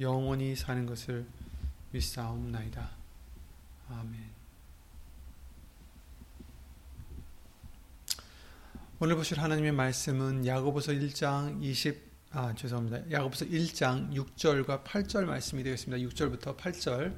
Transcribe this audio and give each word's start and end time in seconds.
영원히 0.00 0.54
사는 0.54 0.84
것을 0.84 1.26
믿사옵나이다. 1.92 2.90
아멘. 3.88 4.36
오늘 8.98 9.16
보실 9.16 9.38
하나님의 9.40 9.72
말씀은 9.72 10.46
야고보서 10.46 10.92
1장 10.92 11.62
20 11.62 12.06
아, 12.32 12.54
죄송합니다. 12.54 13.10
야고보서 13.10 13.46
1장 13.46 14.12
6절과 14.12 14.84
8절 14.84 15.24
말씀이 15.24 15.62
되겠습니다. 15.62 16.06
6절부터 16.08 16.56
8절. 16.56 17.16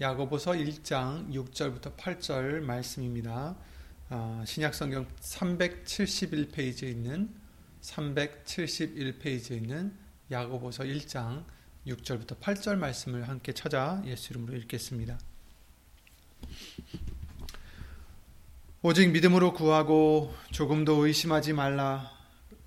야고보서 0.00 0.52
1장 0.52 1.30
6절부터 1.30 1.96
8절 1.96 2.60
말씀입니다. 2.60 3.56
아, 4.08 4.44
신약 4.46 4.74
성경 4.74 5.06
371페이지에 5.20 6.84
있는 6.84 7.34
371페이지에 7.82 9.56
있는 9.56 9.94
야고보서 10.30 10.84
1장 10.84 11.44
6절부터 11.86 12.40
8절 12.40 12.76
말씀을 12.76 13.28
함께 13.28 13.52
찾아 13.52 14.02
예수 14.06 14.32
이름으로 14.32 14.56
읽겠습니다. 14.58 15.18
오직 18.82 19.10
믿음으로 19.10 19.52
구하고 19.52 20.34
조금도 20.50 21.06
의심하지 21.06 21.52
말라. 21.52 22.10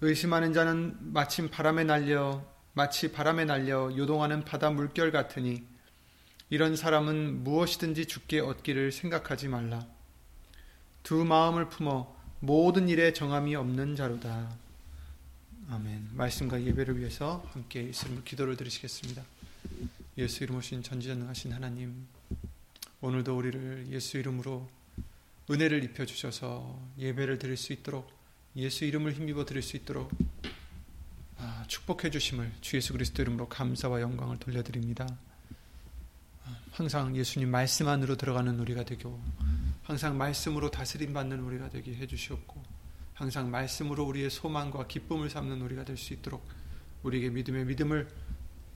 의심하는 0.02 0.54
자는 0.54 0.98
마침 1.00 1.50
바람에 1.50 1.84
날려 1.84 2.46
마치 2.74 3.12
바람에 3.12 3.46
날려 3.46 3.96
요동하는 3.96 4.46
바다 4.46 4.70
물결 4.70 5.12
같으니 5.12 5.64
이런 6.50 6.76
사람은 6.76 7.44
무엇이든지 7.44 8.06
죽게 8.06 8.40
얻기를 8.40 8.92
생각하지 8.92 9.50
말라. 9.50 9.86
두 11.04 11.26
마음을 11.26 11.70
품어 11.70 12.16
모든 12.40 12.90
일에 12.90 13.14
정함이 13.14 13.56
없는 13.56 13.96
자로다. 13.96 14.69
아멘. 15.72 16.10
말씀과 16.14 16.64
예배를 16.64 16.98
위해서 16.98 17.46
함께 17.54 17.88
예수님을 17.90 18.24
기도를 18.24 18.58
드리시겠습니다. 18.58 19.24
예수 20.18 20.44
이름 20.44 20.56
오신 20.56 20.82
전지전능하신 20.82 21.54
하나님, 21.54 22.08
오늘도 23.02 23.38
우리를 23.38 23.86
예수 23.92 24.18
이름으로 24.18 24.68
은혜를 25.52 25.84
입혀 25.84 26.08
주셔서 26.08 26.82
예배를 26.98 27.38
드릴 27.38 27.56
수 27.56 27.72
있도록 27.72 28.10
예수 28.56 28.84
이름을 28.84 29.14
힘입어 29.14 29.46
드릴 29.46 29.62
수 29.62 29.78
있도록 29.78 30.12
아, 31.38 31.64
축복해 31.68 32.10
주심을 32.10 32.52
주 32.62 32.78
예수 32.78 32.92
그리스도 32.94 33.22
이름으로 33.22 33.48
감사와 33.48 34.02
영광을 34.02 34.40
돌려드립니다. 34.40 35.08
항상 36.72 37.16
예수님 37.16 37.50
말씀 37.52 37.88
안으로 37.88 38.18
들어가는 38.18 38.60
우리가 38.60 38.86
되고 38.86 39.22
항상 39.84 40.18
말씀으로 40.18 40.72
다스림 40.72 41.14
받는 41.14 41.40
우리가 41.42 41.70
되게 41.70 41.94
해 41.94 42.08
주시옵고 42.08 42.64
항상 43.20 43.52
말씀으로 43.52 44.06
우리의 44.06 44.30
소망과 44.30 44.88
기쁨을 44.88 45.30
삼는 45.30 45.62
우리가 45.62 45.84
될 45.84 45.98
수 45.98 46.14
있도록 46.14 46.48
우리에게 47.04 47.30
믿음의 47.30 47.66
믿음을 47.66 48.08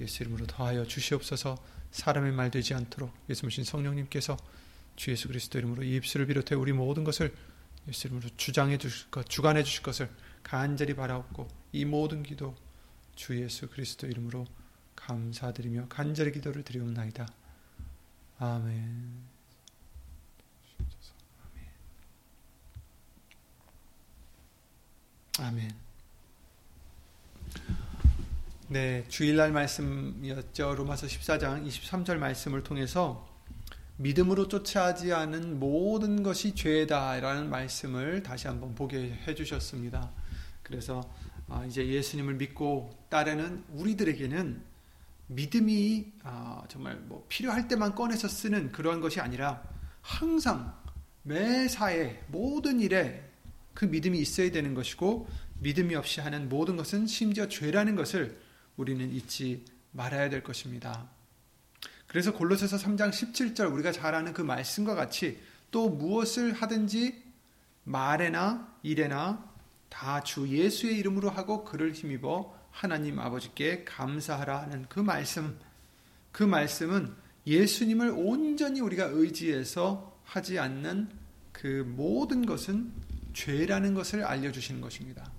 예수 0.02 0.24
이름으로 0.24 0.48
더하여 0.48 0.86
주시옵소서 0.86 1.58
사람의 1.92 2.34
말 2.34 2.52
되지 2.52 2.74
않도록 2.74 3.14
예수님 3.30 3.64
성령님께서 3.64 4.36
주 4.98 5.12
예수 5.12 5.30
그리스도 5.30 5.60
이름으로 5.60 5.84
이 5.84 5.96
입술을 5.96 6.26
비롯해 6.26 6.56
우리 6.56 6.74
모든 6.74 7.06
것을 7.06 7.34
예수 7.88 8.08
이름으로 8.08 8.28
주장해 8.36 8.78
주실 8.80 9.10
것, 9.12 9.30
주관해 9.30 9.64
주실 9.64 9.82
것을 9.82 10.10
간절히 10.44 10.94
바라옵고 10.94 11.48
이 11.72 11.86
모든 11.86 12.22
기도 12.22 12.54
주 13.16 13.42
예수 13.42 13.70
그리스도 13.70 14.08
이름으로 14.08 14.46
감사드리며 14.98 15.88
간절히 15.88 16.34
기도를 16.34 16.64
드리옵나이다. 16.64 17.28
아멘. 18.40 19.33
아멘. 25.40 25.72
네, 28.68 29.04
주일날 29.08 29.52
말씀이었죠. 29.52 30.76
로마서 30.76 31.08
14장 31.08 31.68
23절 31.68 32.18
말씀을 32.18 32.64
통해서 32.64 33.28
믿음으로 33.98 34.48
쫓아하지 34.48 35.12
않은 35.12 35.60
모든 35.60 36.22
것이 36.22 36.54
죄다라는 36.54 37.50
말씀을 37.50 38.22
다시 38.22 38.48
한번 38.48 38.76
보게 38.76 39.12
해 39.28 39.34
주셨습니다. 39.34 40.12
그래서 40.62 41.02
아, 41.50 41.66
이제 41.66 41.88
예수님을 41.88 42.36
믿고 42.36 42.96
따르는 43.10 43.64
우리들에게는 43.70 44.62
믿음이 45.28 46.12
아, 46.22 46.64
정말 46.68 46.98
뭐 46.98 47.26
필요할 47.28 47.68
때만 47.68 47.96
꺼내서 47.96 48.28
쓰는 48.28 48.72
그러한 48.72 49.02
것이 49.02 49.20
아니라 49.20 49.64
항상 50.02 50.80
매사에 51.24 52.22
모든 52.28 52.80
일에 52.80 53.33
그 53.74 53.86
믿음이 53.86 54.20
있어야 54.20 54.52
되는 54.52 54.74
것이고 54.74 55.28
믿음이 55.60 55.96
없이 55.96 56.22
하는 56.22 56.50
모든 56.50 56.76
것은 56.76 57.08
심지어 57.08 57.48
죄라는 57.48 57.96
것을 57.96 58.40
우리는 58.78 59.12
잊지 59.12 59.66
말아야 59.92 60.30
될 60.30 60.44
것입니다. 60.44 61.10
그래서 62.08 62.34
골로새서 62.34 62.78
3장 62.78 63.10
17절 63.10 63.72
우리가 63.74 63.92
잘 63.92 64.14
아는 64.14 64.34
그 64.34 64.42
말씀과 64.42 64.96
같이 64.96 65.40
또 65.72 65.90
무엇을 65.90 66.54
하든지 66.54 67.24
말에나 67.86 68.78
일에나 68.84 69.52
다 69.90 70.22
주 70.22 70.48
예수의 70.48 70.98
이름으로 70.98 71.30
하고 71.30 71.64
그를 71.64 71.94
힘입어 71.94 72.54
하나님 72.72 73.20
아버지께 73.20 73.84
감사하라 73.84 74.64
하는 74.64 74.86
그 74.90 75.00
말씀 75.00 75.58
그 76.32 76.44
말씀은 76.44 77.14
예수님을 77.46 78.12
온전히 78.16 78.82
우리가 78.82 79.06
의지해서 79.06 80.20
하지 80.24 80.58
않는 80.58 81.10
그 81.52 81.84
모든 81.96 82.46
것은 82.46 82.92
죄라는 83.34 83.94
것을 83.94 84.24
알려주시는 84.24 84.82
것입니다. 84.82 85.32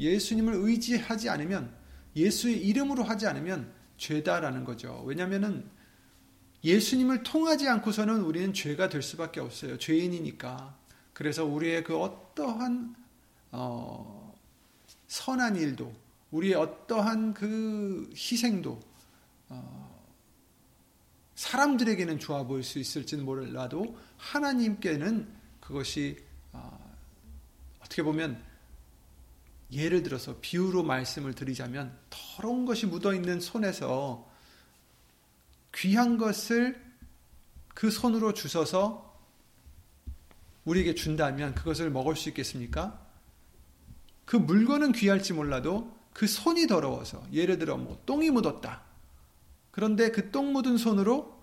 예수님을 0.00 0.54
의지하지 0.54 1.28
않으면 1.28 1.74
예수의 2.16 2.66
이름으로 2.66 3.04
하지 3.04 3.26
않으면 3.26 3.72
죄다라는 3.96 4.64
거죠. 4.64 5.02
왜냐하면 5.06 5.70
예수님을 6.62 7.22
통하지 7.22 7.68
않고서는 7.68 8.22
우리는 8.22 8.52
죄가 8.52 8.88
될 8.88 9.02
수밖에 9.02 9.40
없어요. 9.40 9.78
죄인이니까. 9.78 10.76
그래서 11.12 11.44
우리의 11.44 11.84
그 11.84 11.96
어떠한 11.96 12.96
어, 13.52 14.34
선한 15.06 15.56
일도 15.56 15.94
우리의 16.30 16.54
어떠한 16.54 17.34
그 17.34 18.10
희생도 18.14 18.80
어, 19.50 20.04
사람들에게는 21.36 22.18
좋아 22.18 22.44
보일 22.44 22.64
수 22.64 22.78
있을지는 22.78 23.24
몰라도 23.24 23.96
하나님께는 24.16 25.28
그것이 25.60 26.16
어, 26.52 26.83
어떻게 27.94 28.02
보면 28.02 28.42
예를 29.70 30.02
들어서 30.02 30.36
비유로 30.40 30.82
말씀을 30.82 31.32
드리자면 31.34 31.96
더러운 32.10 32.64
것이 32.64 32.86
묻어 32.86 33.14
있는 33.14 33.38
손에서 33.38 34.28
귀한 35.74 36.18
것을 36.18 36.82
그 37.68 37.90
손으로 37.90 38.34
주셔서 38.34 39.16
우리에게 40.64 40.94
준다면 40.94 41.54
그것을 41.54 41.90
먹을 41.90 42.16
수 42.16 42.28
있겠습니까? 42.30 43.00
그 44.24 44.36
물건은 44.36 44.92
귀할지 44.92 45.32
몰라도 45.32 45.96
그 46.12 46.26
손이 46.26 46.66
더러워서 46.66 47.24
예를 47.32 47.58
들어 47.58 47.76
뭐 47.76 48.00
똥이 48.06 48.30
묻었다. 48.30 48.82
그런데 49.70 50.10
그 50.10 50.30
똥 50.32 50.52
묻은 50.52 50.78
손으로 50.78 51.40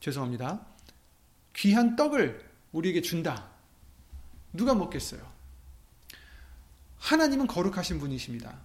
죄송합니다. 0.00 0.64
귀한 1.56 1.96
떡을 1.96 2.48
우리에게 2.72 3.00
준다. 3.00 3.50
누가 4.52 4.74
먹겠어요? 4.74 5.31
하나님은 7.02 7.48
거룩하신 7.48 7.98
분이십니다. 7.98 8.60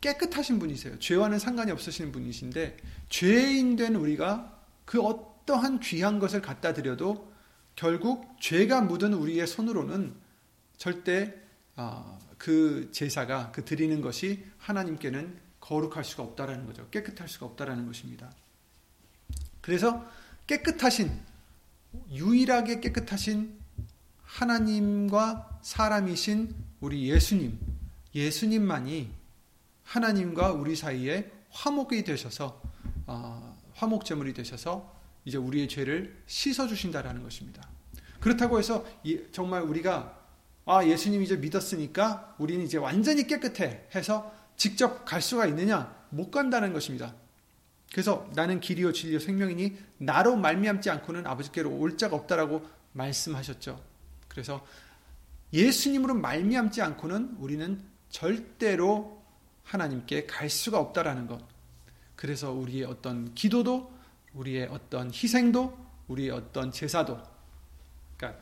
깨끗하신 0.00 0.60
분이세요. 0.60 0.98
죄와는 1.00 1.40
상관이 1.40 1.72
없으신 1.72 2.12
분이신데 2.12 2.76
죄인 3.08 3.74
된 3.76 3.96
우리가 3.96 4.60
그 4.84 5.00
어떠한 5.00 5.80
귀한 5.80 6.20
것을 6.20 6.40
갖다 6.42 6.74
드려도 6.74 7.32
결국 7.74 8.36
죄가 8.40 8.82
묻은 8.82 9.14
우리의 9.14 9.46
손으로는 9.48 10.14
절대 10.76 11.34
아, 11.74 12.18
그 12.38 12.88
제사가 12.92 13.50
그 13.50 13.64
드리는 13.64 14.00
것이 14.00 14.44
하나님께는 14.58 15.40
거룩할 15.60 16.04
수가 16.04 16.22
없다라는 16.22 16.66
거죠. 16.66 16.88
깨끗할 16.90 17.28
수가 17.28 17.46
없다라는 17.46 17.86
것입니다. 17.86 18.30
그래서 19.60 20.08
깨끗하신 20.46 21.10
유일하게 22.12 22.80
깨끗하신 22.80 23.58
하나님과 24.22 25.60
사람이신 25.62 26.54
우리 26.80 27.08
예수님, 27.10 27.58
예수님만이 28.14 29.10
하나님과 29.84 30.52
우리 30.52 30.76
사이에 30.76 31.30
화목이 31.50 32.04
되셔서 32.04 32.60
어, 33.06 33.58
화목제물이 33.74 34.32
되셔서 34.34 34.94
이제 35.24 35.38
우리의 35.38 35.68
죄를 35.68 36.22
씻어 36.26 36.66
주신다라는 36.66 37.22
것입니다. 37.22 37.68
그렇다고 38.20 38.58
해서 38.58 38.86
정말 39.32 39.62
우리가 39.62 40.18
아 40.64 40.86
예수님 40.86 41.22
이제 41.22 41.36
믿었으니까 41.36 42.36
우리는 42.38 42.64
이제 42.64 42.78
완전히 42.78 43.26
깨끗해 43.26 43.88
해서 43.94 44.32
직접 44.56 45.04
갈 45.04 45.20
수가 45.20 45.46
있느냐 45.46 45.94
못 46.10 46.30
간다는 46.30 46.72
것입니다. 46.72 47.14
그래서 47.90 48.30
나는 48.34 48.60
길이요 48.60 48.92
진리요 48.92 49.18
생명이니 49.18 49.76
나로 49.98 50.36
말미암지 50.36 50.88
않고는 50.88 51.26
아버지께로 51.26 51.70
올 51.70 51.98
자가 51.98 52.16
없다라고 52.16 52.66
말씀하셨죠. 52.92 53.82
그래서 54.28 54.64
예수님으로 55.52 56.14
말미암지 56.14 56.80
않고는 56.80 57.36
우리는 57.38 57.82
절대로 58.12 59.20
하나님께 59.64 60.26
갈 60.26 60.48
수가 60.48 60.78
없다라는 60.78 61.26
것. 61.26 61.40
그래서 62.14 62.52
우리의 62.52 62.84
어떤 62.84 63.34
기도도 63.34 63.92
우리의 64.34 64.68
어떤 64.70 65.10
희생도 65.10 65.76
우리의 66.06 66.30
어떤 66.30 66.70
제사도 66.70 67.20
그러니까 68.16 68.40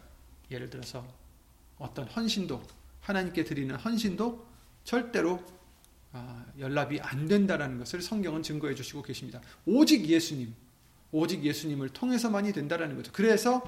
예를 0.51 0.69
들어서 0.69 1.07
어떤 1.79 2.07
헌신도 2.07 2.63
하나님께 3.01 3.45
드리는 3.45 3.75
헌신도 3.75 4.47
절대로 4.85 5.43
아, 6.13 6.45
연락이 6.59 7.01
안 7.01 7.29
된다라는 7.29 7.79
것을 7.79 8.03
성경은 8.03 8.43
증거해 8.43 8.75
주시고 8.75 9.03
계십니다. 9.03 9.41
오직 9.65 10.05
예수님, 10.05 10.53
오직 11.13 11.45
예수님을 11.45 11.91
통해서만이 11.91 12.53
된다라는 12.53 12.97
거죠. 12.97 13.13
그래서 13.13 13.63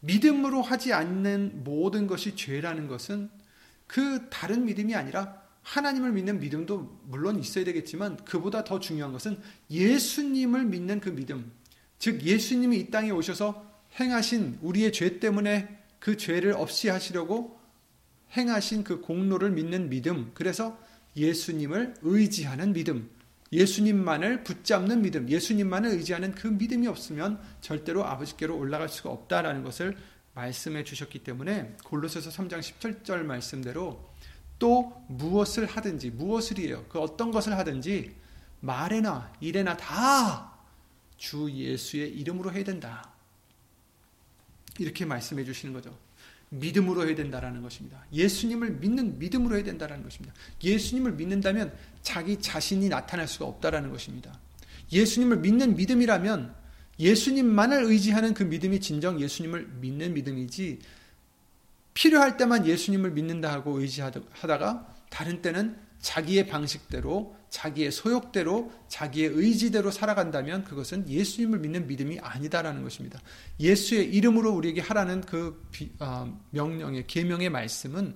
믿음으로 0.00 0.62
하지 0.62 0.92
않는 0.92 1.64
모든 1.64 2.06
것이 2.06 2.36
죄라는 2.36 2.86
것은 2.86 3.28
그 3.86 4.28
다른 4.30 4.64
믿음이 4.64 4.94
아니라 4.94 5.42
하나님을 5.62 6.12
믿는 6.12 6.38
믿음도 6.38 7.00
물론 7.04 7.38
있어야 7.40 7.64
되겠지만 7.64 8.18
그보다 8.24 8.62
더 8.62 8.78
중요한 8.78 9.12
것은 9.12 9.38
예수님을 9.70 10.64
믿는 10.64 11.00
그 11.00 11.10
믿음. 11.10 11.52
즉 11.98 12.22
예수님이 12.22 12.78
이 12.78 12.90
땅에 12.90 13.10
오셔서 13.10 13.66
행하신 13.98 14.58
우리의 14.62 14.92
죄 14.92 15.18
때문에 15.18 15.84
그 15.98 16.16
죄를 16.16 16.52
없이 16.52 16.88
하시려고 16.88 17.58
행하신 18.36 18.84
그 18.84 19.00
공로를 19.00 19.50
믿는 19.50 19.88
믿음. 19.88 20.30
그래서 20.34 20.78
예수님을 21.16 21.94
의지하는 22.02 22.72
믿음. 22.72 23.10
예수님만을 23.52 24.42
붙잡는 24.44 25.02
믿음, 25.02 25.28
예수님만을 25.28 25.90
의지하는 25.90 26.32
그 26.34 26.48
믿음이 26.48 26.86
없으면 26.88 27.40
절대로 27.60 28.04
아버지께로 28.04 28.56
올라갈 28.56 28.88
수가 28.88 29.10
없다라는 29.10 29.62
것을 29.62 29.96
말씀해 30.36 30.84
주셨기 30.84 31.20
때문에 31.20 31.76
골로새서 31.84 32.30
3장 32.30 32.60
17절 32.60 33.24
말씀대로 33.24 34.08
또 34.58 35.04
무엇을 35.08 35.66
하든지 35.66 36.10
무엇을이에요. 36.10 36.84
그 36.88 37.00
어떤 37.00 37.32
것을 37.32 37.58
하든지 37.58 38.14
말에나 38.60 39.32
일에나 39.40 39.76
다 39.76 40.56
주 41.16 41.50
예수의 41.50 42.10
이름으로 42.10 42.52
해야 42.52 42.64
된다. 42.64 43.10
이렇게 44.78 45.04
말씀해 45.04 45.44
주시는 45.44 45.72
거죠. 45.72 45.96
믿음으로 46.50 47.06
해야 47.06 47.14
된다라는 47.14 47.62
것입니다. 47.62 48.04
예수님을 48.12 48.72
믿는 48.72 49.18
믿음으로 49.18 49.56
해야 49.56 49.64
된다라는 49.64 50.04
것입니다. 50.04 50.34
예수님을 50.62 51.12
믿는다면 51.12 51.76
자기 52.02 52.38
자신이 52.38 52.88
나타날 52.88 53.26
수가 53.26 53.46
없다라는 53.46 53.90
것입니다. 53.90 54.38
예수님을 54.92 55.38
믿는 55.38 55.76
믿음이라면 55.76 56.54
예수님만을 56.98 57.84
의지하는 57.84 58.34
그 58.34 58.42
믿음이 58.42 58.80
진정 58.80 59.20
예수님을 59.20 59.68
믿는 59.80 60.14
믿음이지 60.14 60.78
필요할 61.94 62.36
때만 62.36 62.66
예수님을 62.66 63.10
믿는다 63.12 63.52
하고 63.52 63.80
의지하다가 63.80 64.94
다른 65.08 65.42
때는 65.42 65.76
자기의 66.00 66.46
방식대로 66.46 67.34
자기의 67.48 67.90
소욕대로 67.90 68.70
자기의 68.88 69.30
의지대로 69.30 69.90
살아간다면 69.90 70.64
그것은 70.64 71.08
예수님을 71.08 71.58
믿는 71.60 71.86
믿음이 71.86 72.18
아니다라는 72.20 72.82
것입니다. 72.82 73.20
예수의 73.58 74.14
이름으로 74.14 74.52
우리에게 74.52 74.80
하라는 74.82 75.22
그 75.22 75.66
어, 75.98 76.38
명령의 76.50 77.06
계명의 77.06 77.50
말씀은 77.50 78.14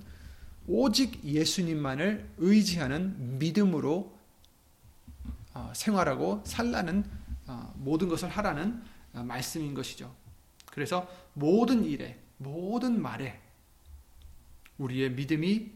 오직 0.67 1.25
예수님만을 1.25 2.29
의지하는 2.39 3.39
믿음으로 3.39 4.17
어, 5.55 5.73
생활하고 5.75 6.43
살라는 6.45 7.01
어, 7.01 7.20
모든 7.75 8.09
것을 8.09 8.29
하라는 8.29 8.83
말씀인 9.13 9.75
것이죠. 9.75 10.15
그래서 10.67 11.09
모든 11.35 11.85
일에 11.85 12.19
모든 12.37 13.01
말에 13.01 13.41
우리의 14.79 15.13
믿음이 15.13 15.73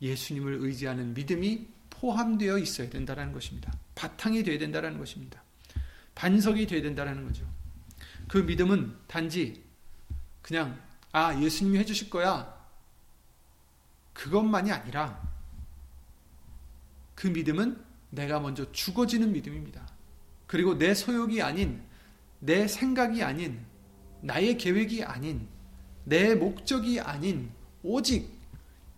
예수님을 0.00 0.58
의지하는 0.60 1.14
믿음이 1.14 1.68
포함되어 1.90 2.58
있어야 2.58 2.90
된다는 2.90 3.32
것입니다. 3.32 3.72
바탕이 3.94 4.42
되어야 4.42 4.58
된다는 4.58 4.98
것입니다. 4.98 5.42
반석이 6.14 6.66
되어야 6.66 6.82
된다는 6.82 7.24
거죠. 7.24 7.48
그 8.28 8.38
믿음은 8.38 8.96
단지 9.06 9.64
그냥 10.42 10.80
아 11.12 11.40
예수님이 11.40 11.78
해주실 11.78 12.10
거야 12.10 12.54
그것만이 14.12 14.70
아니라 14.72 15.20
그 17.14 17.26
믿음은 17.28 17.82
내가 18.10 18.40
먼저 18.40 18.70
죽어지는 18.72 19.32
믿음입니다. 19.32 19.93
그리고 20.46 20.76
내 20.76 20.94
소욕이 20.94 21.42
아닌 21.42 21.82
내 22.38 22.68
생각이 22.68 23.22
아닌 23.22 23.64
나의 24.20 24.58
계획이 24.58 25.04
아닌 25.04 25.46
내 26.04 26.34
목적이 26.34 27.00
아닌 27.00 27.50
오직 27.82 28.30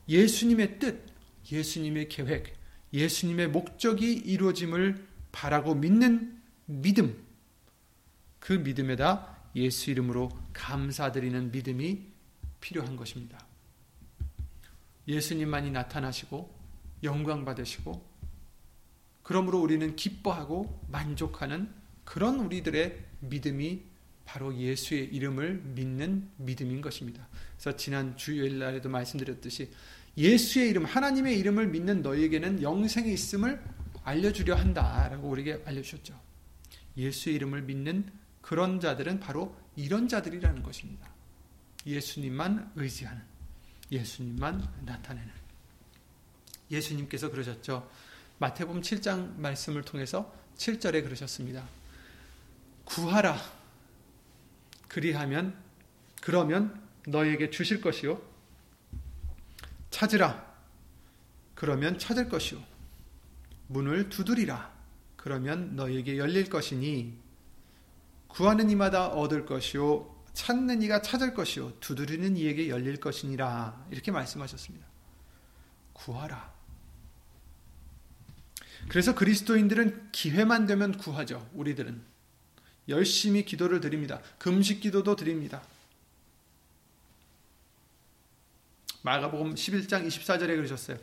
예수님의 0.09 0.79
뜻, 0.79 1.05
예수님의 1.51 2.09
계획, 2.09 2.57
예수님의 2.93 3.49
목적이 3.49 4.13
이루어짐을 4.13 5.07
바라고 5.33 5.75
믿는 5.75 6.41
믿음, 6.67 7.25
그 8.39 8.53
믿음에다 8.53 9.37
예수 9.57 9.91
이름으로 9.91 10.31
감사드리는 10.53 11.51
믿음이 11.51 12.03
필요한 12.61 12.97
것입니다. 12.97 13.45
예수님만이 15.09 15.71
나타나시고 15.71 16.55
영광 17.03 17.45
받으시고 17.45 18.05
그러므로 19.27 19.61
우리는 19.61 19.97
기뻐하고 19.97 20.87
만족하는 20.89 21.69
그런 22.05 22.39
우리들의 22.39 22.97
믿음이 23.19 23.83
바로 24.25 24.57
예수의 24.57 25.07
이름을 25.07 25.63
믿는 25.75 26.31
믿음인 26.37 26.81
것입니다. 26.81 27.27
그래서 27.57 27.77
지난 27.77 28.17
주일 28.17 28.61
날에도 28.61 28.89
말씀드렸듯이 28.89 29.73
예수의 30.17 30.69
이름, 30.69 30.85
하나님의 30.85 31.41
이름을 31.41 31.67
믿는 31.67 32.03
너에게는 32.03 32.63
영생이 32.63 33.13
있음을 33.13 33.61
알려주려 34.05 34.55
한다라고 34.55 35.29
우리에게 35.29 35.61
알려주셨죠. 35.67 36.17
예수의 36.97 37.35
이름을 37.35 37.63
믿는 37.63 38.09
그런 38.41 38.79
자들은 38.79 39.19
바로 39.19 39.57
이런 39.75 40.07
자들이라는 40.07 40.63
것입니다. 40.63 41.11
예수님만 41.85 42.71
의지하는, 42.77 43.23
예수님만 43.91 44.85
나타내는. 44.85 45.33
예수님께서 46.71 47.29
그러셨죠. 47.29 47.91
마태복음 48.39 48.83
7장 48.83 49.37
말씀을 49.39 49.83
통해서 49.83 50.33
7절에 50.57 51.03
그러셨습니다. 51.03 51.67
구하라. 52.85 53.37
그리하면, 54.89 55.57
그러면 56.21 56.81
너에게 57.07 57.51
주실 57.51 57.81
것이요. 57.81 58.21
찾으라. 59.91 60.45
그러면 61.55 61.99
찾을 61.99 62.29
것이요. 62.29 62.63
문을 63.69 64.11
두드리라. 64.11 64.75
그러면 65.17 65.75
너에게 65.75 66.19
열릴 66.19 66.49
것이니 66.49 67.19
구하는 68.29 68.71
이마다 68.71 69.09
얻을 69.09 69.47
것이요 69.47 70.15
찾는 70.35 70.83
이가 70.83 71.01
찾을 71.01 71.33
것이요 71.33 71.81
두드리는 71.81 72.37
이에게 72.37 72.69
열릴 72.69 73.01
것이니라. 73.01 73.87
이렇게 73.91 74.13
말씀하셨습니다. 74.13 74.87
구하라. 75.95 76.56
그래서 78.89 79.15
그리스도인들은 79.15 80.11
기회만 80.13 80.67
되면 80.67 80.97
구하죠. 80.97 81.49
우리들은 81.55 82.01
열심히 82.89 83.45
기도를 83.45 83.81
드립니다. 83.81 84.21
금식 84.39 84.81
기도도 84.81 85.17
드립니다. 85.17 85.63
마가복음 89.03 89.55
11장 89.55 90.07
24절에 90.07 90.57
그러셨어요. 90.57 90.99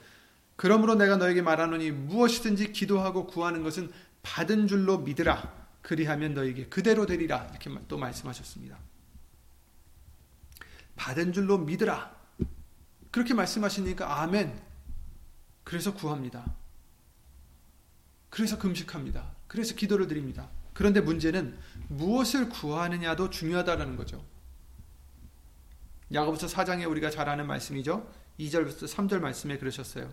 그러므로 0.55 0.95
내가 0.95 1.17
너에게 1.17 1.41
말하노니 1.41 1.91
무엇이든지 1.91 2.71
기도하고 2.71 3.27
구하는 3.27 3.63
것은 3.63 3.91
받은 4.21 4.67
줄로 4.67 4.99
믿으라. 4.99 5.63
그리하면 5.81 6.33
너에게 6.33 6.67
그대로 6.67 7.05
되리라. 7.05 7.47
이렇게 7.51 7.69
또 7.87 7.97
말씀하셨습니다. 7.97 8.77
받은 10.95 11.33
줄로 11.33 11.57
믿으라. 11.57 12.15
그렇게 13.11 13.33
말씀하시니까 13.33 14.21
아멘. 14.21 14.59
그래서 15.63 15.93
구합니다. 15.93 16.45
그래서 18.33 18.57
금식합니다. 18.57 19.29
그래서 19.45 19.75
기도를 19.75 20.07
드립니다. 20.07 20.49
그런데 20.73 21.01
문제는 21.01 21.55
무엇을 21.87 22.49
구하느냐도 22.49 23.29
중요하다라는 23.29 23.95
거죠. 23.95 24.25
야고보서 26.11 26.47
4장에 26.47 26.89
우리가 26.89 27.11
잘 27.11 27.29
아는 27.29 27.45
말씀이죠. 27.45 28.11
2절부터 28.39 28.87
3절 28.87 29.19
말씀에 29.19 29.59
그러셨어요. 29.59 30.09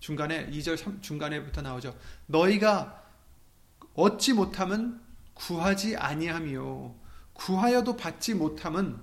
중간에 0.00 0.48
2절 0.48 0.78
3, 0.78 1.02
중간에부터 1.02 1.60
나오죠. 1.60 1.94
너희가 2.24 3.04
얻지 3.92 4.32
못함은 4.32 5.02
구하지 5.34 5.98
아니하며 5.98 6.94
구하여도 7.34 7.98
받지 7.98 8.32
못함은 8.32 8.98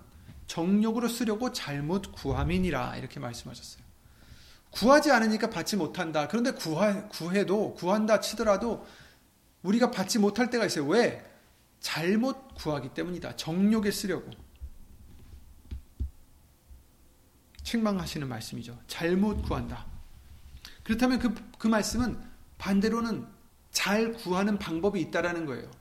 정욕으로 0.47 1.07
쓰려고 1.07 1.51
잘못 1.51 2.11
구함이니라 2.13 2.95
이렇게 2.95 3.19
말씀하셨어요. 3.19 3.84
구하지 4.75 5.11
않으니까 5.11 5.49
받지 5.49 5.77
못한다. 5.77 6.27
그런데 6.27 6.51
구하, 6.51 7.07
구해도 7.07 7.73
구한다 7.75 8.19
치더라도 8.19 8.85
우리가 9.63 9.89
받지 9.89 10.19
못할 10.19 10.49
때가 10.49 10.65
있어요. 10.65 10.85
왜? 10.85 11.23
잘못 11.79 12.55
구하기 12.55 12.93
때문이다. 12.93 13.37
정욕에 13.37 13.89
쓰려고. 13.91 14.29
책망하시는 17.63 18.27
말씀이죠. 18.27 18.77
잘못 18.87 19.41
구한다. 19.43 19.85
그렇다면 20.83 21.19
그, 21.19 21.33
그 21.57 21.67
말씀은 21.67 22.19
반대로는 22.57 23.25
잘 23.71 24.13
구하는 24.13 24.59
방법이 24.59 24.99
있다라는 24.99 25.45
거예요. 25.45 25.71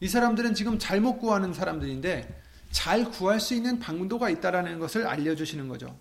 이 0.00 0.08
사람들은 0.08 0.54
지금 0.54 0.78
잘못 0.78 1.18
구하는 1.18 1.52
사람들인데 1.52 2.42
잘 2.70 3.04
구할 3.10 3.40
수 3.40 3.54
있는 3.54 3.78
방도가 3.78 4.30
있다라는 4.30 4.78
것을 4.78 5.06
알려주시는 5.06 5.68
거죠. 5.68 5.96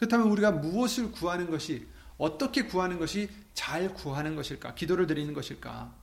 그렇다면 0.00 0.28
우리가 0.28 0.50
무엇을 0.50 1.12
구하는 1.12 1.50
것이 1.50 1.86
어떻게 2.16 2.62
구하는 2.64 2.98
것이 2.98 3.28
잘 3.52 3.92
구하는 3.92 4.34
것일까? 4.34 4.74
기도를 4.74 5.06
드리는 5.06 5.34
것일까? 5.34 5.94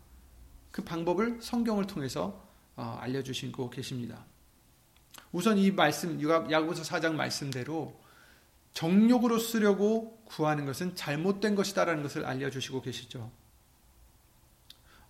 그 0.72 0.84
방법을 0.84 1.39
성경을 1.42 1.88
통해서 1.88 2.48
어, 2.75 3.00
알려주시고 3.01 3.72
계십니다. 3.72 4.24
우선 5.32 5.58
이 5.58 5.72
말씀 5.72 6.22
야고보서 6.22 6.84
4장 6.84 7.13
말씀대로 7.13 8.00
정욕으로 8.74 9.39
쓰려고 9.39 10.22
구하는 10.25 10.68
것은 10.68 10.96
잘못된 10.96 11.56
것이다라는 11.56 12.04
것을 12.04 12.24
알려주시고 12.24 12.84
계시죠. 12.84 13.32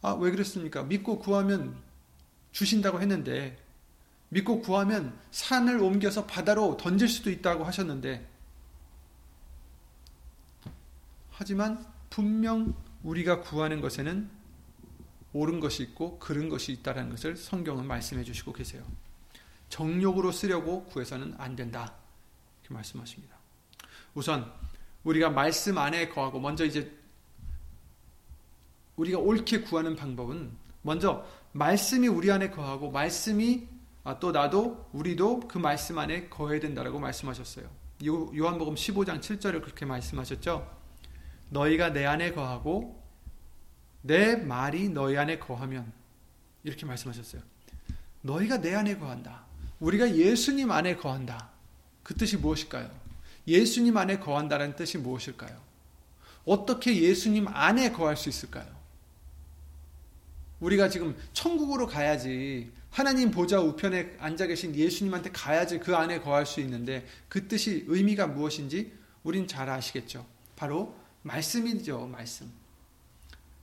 아, 0.02 0.14
왜 0.14 0.32
그랬습니까? 0.32 0.84
믿고 0.84 1.20
구하면 1.20 1.76
주신다고 2.54 3.02
했는데, 3.02 3.62
믿고 4.30 4.62
구하면 4.62 5.20
산을 5.32 5.82
옮겨서 5.82 6.26
바다로 6.26 6.78
던질 6.78 7.10
수도 7.10 7.30
있다고 7.30 7.66
하셨는데, 7.66 8.37
하지만 11.40 11.86
분명 12.10 12.74
우리가 13.04 13.42
구하는 13.42 13.80
것에는 13.80 14.28
옳은 15.34 15.60
것이 15.60 15.84
있고 15.84 16.18
그른 16.18 16.50
것이 16.50 16.72
있다는 16.72 17.12
것을 17.12 17.38
성경은 17.38 17.86
말씀해 17.86 18.24
주시고 18.24 18.54
계세요. 18.54 18.84
정욕으로 19.70 20.32
쓰려고 20.32 20.86
구해서는 20.86 21.36
안 21.38 21.56
된다. 21.56 21.94
이렇게 22.62 22.74
말씀하십니다. 22.74 23.38
우선 24.16 24.52
우리가 25.04 25.30
말씀 25.30 25.78
안에 25.78 26.10
거하고 26.10 26.40
먼저 26.40 26.66
이제 26.66 26.92
우리가 28.96 29.20
옳게 29.20 29.62
구하는 29.62 29.96
방법은 29.96 30.52
먼저 30.82 31.24
말씀이 31.52 32.08
우리 32.08 32.32
안에 32.32 32.50
거하고 32.50 32.90
말씀이 32.90 33.68
아, 34.04 34.20
또 34.20 34.32
나도 34.32 34.90
우리도 34.92 35.42
그 35.42 35.60
말씀 35.60 36.00
안에 36.00 36.30
거해야 36.30 36.60
된다라고 36.60 36.98
말씀하셨어요. 36.98 37.70
요한복음 38.04 38.74
15장 38.74 39.20
7절을 39.20 39.62
그렇게 39.62 39.86
말씀하셨죠. 39.86 40.77
너희가 41.50 41.94
내 41.94 42.06
안에 42.06 42.32
거하고 42.32 43.02
내 44.02 44.36
말이 44.36 44.90
너희 44.90 45.18
안에 45.18 45.40
거하면 45.40 45.92
이렇게 46.64 46.86
말씀하셨어요. 46.86 47.42
너희가 48.22 48.62
내 48.62 48.74
안에 48.74 48.98
거한다. 48.98 49.46
우리가 49.80 50.16
예수님 50.16 50.72
안에 50.72 50.96
거한다. 50.96 51.50
그 52.04 52.14
뜻이 52.14 52.38
무엇일까요? 52.38 52.90
예수님 53.48 53.96
안에 53.98 54.20
거한다는 54.20 54.76
뜻이 54.76 54.98
무엇일까요? 54.98 55.58
어떻게 56.46 56.96
예수님 57.02 57.48
안에 57.48 57.92
거할 57.92 58.18
수 58.18 58.30
있을까요? 58.30 58.66
우리가 60.60 60.90
지금 60.90 61.16
천국으로 61.34 61.88
가야지 61.88 62.72
하나님 62.90 63.32
보좌 63.32 63.60
우편에 63.60 64.16
앉아 64.20 64.48
계신 64.48 64.76
예수님한테 64.76 65.32
가야지 65.32 65.80
그 65.80 65.96
안에 65.96 66.20
거할 66.20 66.46
수 66.46 66.62
있는데 66.62 67.06
그 67.30 67.48
뜻이 67.48 67.86
의미가 67.88 68.28
무엇인지 68.28 68.92
우린 69.24 69.48
잘 69.48 69.70
아시겠죠. 69.70 70.26
바로 70.56 70.96
말씀이죠, 71.28 72.08
말씀. 72.08 72.50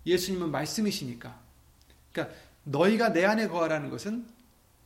예수님은 0.06 0.50
말씀이시니까. 0.50 1.38
그러니까 2.12 2.36
너희가 2.64 3.12
내 3.12 3.24
안에 3.24 3.48
거하라는 3.48 3.90
것은 3.90 4.26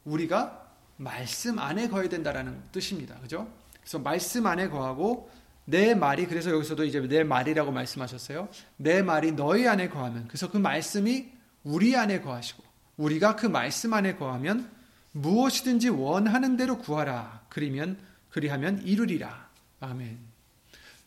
우리가 0.05 0.67
말씀 0.97 1.59
안에 1.59 1.89
거해야 1.89 2.09
된다라는 2.09 2.63
뜻입니다. 2.73 3.19
그죠? 3.21 3.51
그래서 3.81 3.99
말씀 3.99 4.47
안에 4.47 4.69
거하고 4.69 5.31
내 5.65 5.95
말이 5.95 6.27
그래서 6.27 6.51
여기서도 6.51 6.85
이제 6.85 7.01
내 7.01 7.25
말이라고 7.25 7.71
말씀하셨어요. 7.71 8.49
내 8.77 9.03
말이 9.03 9.33
너희 9.33 9.69
안에 9.69 9.89
거하면 9.89 10.27
그래서 10.29 10.51
그 10.51 10.57
말씀이 10.57 11.31
우리 11.63 11.95
안에 11.95 12.21
거하시고 12.21 12.63
우리가 12.97 13.37
그 13.37 13.47
말씀 13.47 13.93
안에 13.93 14.17
거하면 14.17 14.71
무엇이든지 15.13 15.91
원하는 15.91 16.57
대로 16.57 16.79
구하라. 16.79 17.45
그리면 17.49 17.99
그리하면 18.31 18.83
이루리라. 18.83 19.49
아멘. 19.81 20.19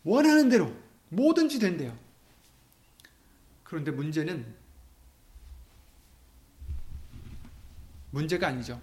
원하는 0.03 0.49
대로 0.49 0.73
뭐든지 1.11 1.59
된대요. 1.59 1.97
그런데 3.63 3.91
문제는 3.91 4.55
문제가 8.11 8.47
아니죠. 8.47 8.81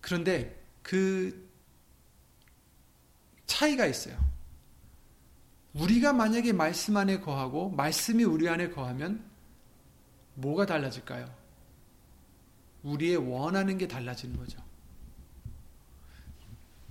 그런데 0.00 0.62
그 0.82 1.48
차이가 3.46 3.86
있어요. 3.86 4.18
우리가 5.74 6.12
만약에 6.12 6.52
말씀 6.52 6.96
안에 6.96 7.20
거하고 7.20 7.70
말씀이 7.70 8.24
우리 8.24 8.48
안에 8.48 8.70
거하면 8.70 9.22
뭐가 10.34 10.64
달라질까요? 10.64 11.34
우리의 12.82 13.16
원하는 13.16 13.76
게 13.76 13.86
달라지는 13.86 14.36
거죠. 14.36 14.62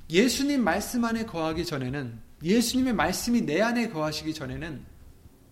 예수님 0.09 0.63
말씀 0.63 1.03
안에 1.05 1.25
거하기 1.25 1.65
전에는 1.65 2.19
예수님의 2.45 2.93
말씀이 2.93 3.41
내 3.41 3.59
안에 3.59 3.89
거하시기 3.89 4.35
전에는 4.35 4.85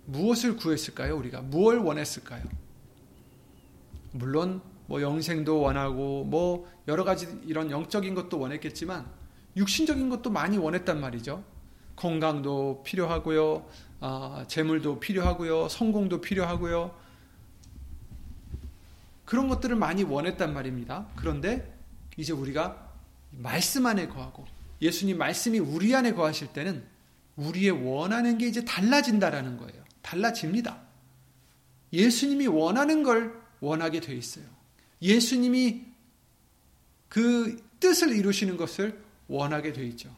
무엇을 0.06 0.58
구했을까요? 0.58 1.18
우리가 1.18 1.42
무엇을 1.42 1.80
원했을까요? 1.80 2.44
물론 4.12 4.62
뭐 4.86 5.02
영생도 5.02 5.60
원하고 5.60 6.24
뭐 6.24 6.72
여러 6.88 7.04
가지 7.04 7.28
이런 7.48 7.72
영적인 7.72 8.14
것도 8.14 8.40
원했겠지만 8.40 9.08
육신적인 9.58 10.10
것도 10.10 10.30
많이 10.30 10.58
원했단 10.60 11.02
말이죠. 11.02 11.44
건강도 11.96 12.84
필요하고요. 12.86 13.66
아, 14.00 14.46
재물도 14.48 15.00
필요하고요. 15.00 15.70
성공도 15.70 16.22
필요하고요. 16.22 16.96
그런 19.26 19.48
것들을 19.48 19.76
많이 19.76 20.04
원했단 20.04 20.54
말입니다. 20.54 21.08
그런데 21.16 21.76
이제 22.18 22.34
우리가 22.34 22.92
말씀 23.32 23.88
안에 23.88 24.08
거하고 24.10 24.46
예수님 24.84 25.18
말씀이 25.18 25.60
우리 25.60 25.96
안에 25.96 26.12
거하실 26.12 26.52
때는 26.52 26.86
우리의 27.38 27.72
원하는 27.72 28.38
게 28.38 28.48
이제 28.48 28.64
달라진다라는 28.66 29.58
거예요. 29.58 29.82
달라집니다. 30.02 30.84
예수님이 31.94 32.48
원하는 32.48 33.02
걸 33.02 33.42
원하게 33.62 34.02
돼 34.02 34.14
있어요. 34.14 34.46
예수님이 35.02 35.86
그 37.08 37.64
뜻을 37.80 38.14
이루시는 38.16 38.58
것을 38.58 39.02
원하게 39.28 39.72
돼 39.72 39.86
있죠. 39.88 40.14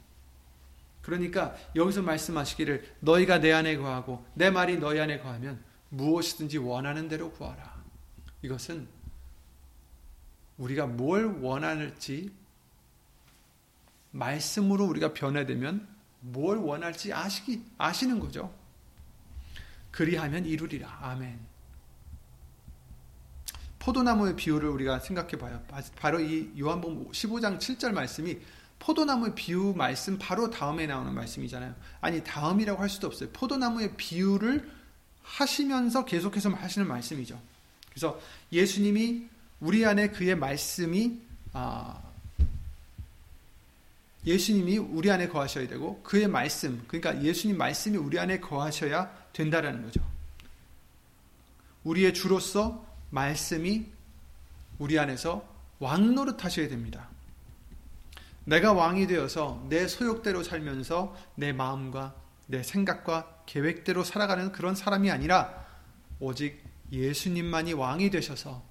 그러니까 1.02 1.56
여기서 1.76 2.02
말씀하시기를 2.02 2.96
너희가 3.02 3.40
내 3.40 3.52
안에 3.52 3.78
거하고 3.78 4.26
내 4.34 4.50
말이 4.50 4.78
너희 4.78 5.00
안에 5.00 5.20
거하면 5.20 5.64
무엇이든지 5.90 6.58
원하는 6.58 7.08
대로 7.08 7.32
구하라. 7.32 7.84
이것은 8.42 8.88
우리가 10.58 10.88
뭘 10.88 11.26
원할지 11.42 12.32
말씀으로 14.16 14.86
우리가 14.86 15.14
변화되면 15.14 15.88
뭘 16.22 16.58
원할지 16.58 17.14
아시기 17.14 17.64
아시는 17.78 18.20
거죠. 18.20 18.54
그리하면 19.92 20.46
이루리라. 20.46 21.00
아멘. 21.02 21.40
포도나무의 23.80 24.36
비유를 24.36 24.68
우리가 24.70 25.00
생각해 25.00 25.38
봐요. 25.38 25.62
바로 25.96 26.20
이 26.20 26.52
요한복음 26.60 27.12
15장 27.12 27.60
7절 27.60 27.92
말씀이 27.92 28.40
포도나무의 28.80 29.36
비유 29.36 29.74
말씀 29.76 30.18
바로 30.18 30.50
다음에 30.50 30.88
나오는 30.88 31.14
말씀이잖아요. 31.14 31.76
아니 32.02 32.24
다음이라고 32.24 32.82
할 32.82 32.90
수도 32.90 33.08
없어요. 33.08 33.30
포도나무의 33.32 33.96
비유를 33.96 34.70
하시면서 35.22 36.06
계속해서 36.06 36.50
하시는 36.50 36.88
말씀이죠. 36.88 37.40
그래서 37.90 38.20
예수님이 38.52 39.28
우리 39.60 39.86
안에 39.86 40.10
그의 40.10 40.36
말씀이 40.36 41.20
아, 41.54 42.05
예수님이 44.26 44.78
우리 44.78 45.12
안에 45.12 45.28
거하셔야 45.28 45.68
되고 45.68 46.02
그의 46.02 46.28
말씀 46.28 46.84
그러니까 46.88 47.22
예수님 47.22 47.58
말씀이 47.58 47.98
우리 47.98 48.20
안에 48.20 48.40
거하셔야 48.40 49.12
된다라는 49.34 49.84
거죠. 49.84 50.02
우리의 51.84 52.14
주로서 52.14 52.86
말씀이 53.12 53.86
우리 54.80 54.98
안에서 54.98 55.48
왕 55.80 56.16
노릇 56.16 56.44
하셔야 56.44 56.68
됩니다. 56.68 57.10
내가 58.46 58.74
왕이 58.74 59.08
되어서 59.08 59.66
내 59.70 59.88
소욕대로 59.88 60.44
살면서 60.44 61.16
내 61.36 61.52
마음과 61.52 62.16
내 62.48 62.62
생각과 62.62 63.44
계획대로 63.46 64.04
살아가는 64.04 64.52
그런 64.52 64.76
사람이 64.76 65.10
아니라 65.10 65.66
오직 66.20 66.64
예수님만이 66.92 67.74
왕이 67.74 68.12
되셔서 68.12 68.64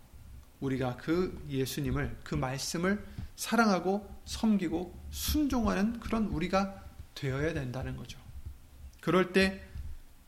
우리가 0.61 0.97
그 0.97 1.45
예수님을 1.49 2.19
그 2.23 2.35
말씀을 2.35 3.05
사랑하고 3.37 4.14
섬기고 4.25 4.95
순종하는 5.11 6.01
그런 6.01 6.27
우리가 6.27 6.83
되어야 7.15 7.53
된다는 7.55 7.97
거죠. 7.97 8.19
그럴 9.01 9.33
때 9.33 9.63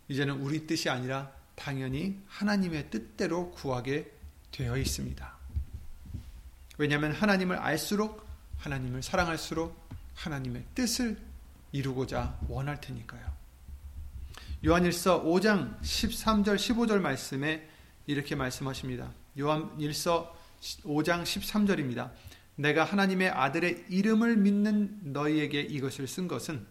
이제는 0.08 0.40
우리 0.40 0.66
뜻이 0.66 0.88
아니라 0.88 1.32
당연히 1.54 2.20
하나님의 2.28 2.90
뜻대로 2.90 3.50
구하게 3.50 4.12
되어 4.52 4.76
있습니다. 4.76 5.36
왜냐하면 6.78 7.12
하나님을 7.12 7.56
알수록 7.56 8.26
하나님을 8.58 9.02
사랑할수록 9.02 9.88
하나님의 10.14 10.64
뜻을 10.74 11.18
이루고자 11.72 12.38
원할 12.48 12.80
테니까요. 12.80 13.34
요한일서 14.64 15.24
5장 15.24 15.80
13절 15.80 16.56
15절 16.56 17.00
말씀에 17.00 17.68
이렇게 18.06 18.34
말씀하십니다. 18.34 19.12
요한일서 19.38 20.36
5장 20.84 21.22
13절입니다. 21.22 22.10
내가 22.56 22.84
하나님의 22.84 23.28
아들의 23.28 23.86
이름을 23.88 24.36
믿는 24.36 25.12
너희에게 25.12 25.60
이것을 25.60 26.08
쓴 26.08 26.26
것은 26.26 26.66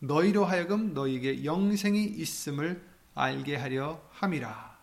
너희로 0.00 0.44
하여금 0.44 0.94
너희에게 0.94 1.44
영생이 1.44 2.04
있음을 2.04 2.82
알게 3.14 3.56
하려 3.56 4.02
함이라. 4.10 4.78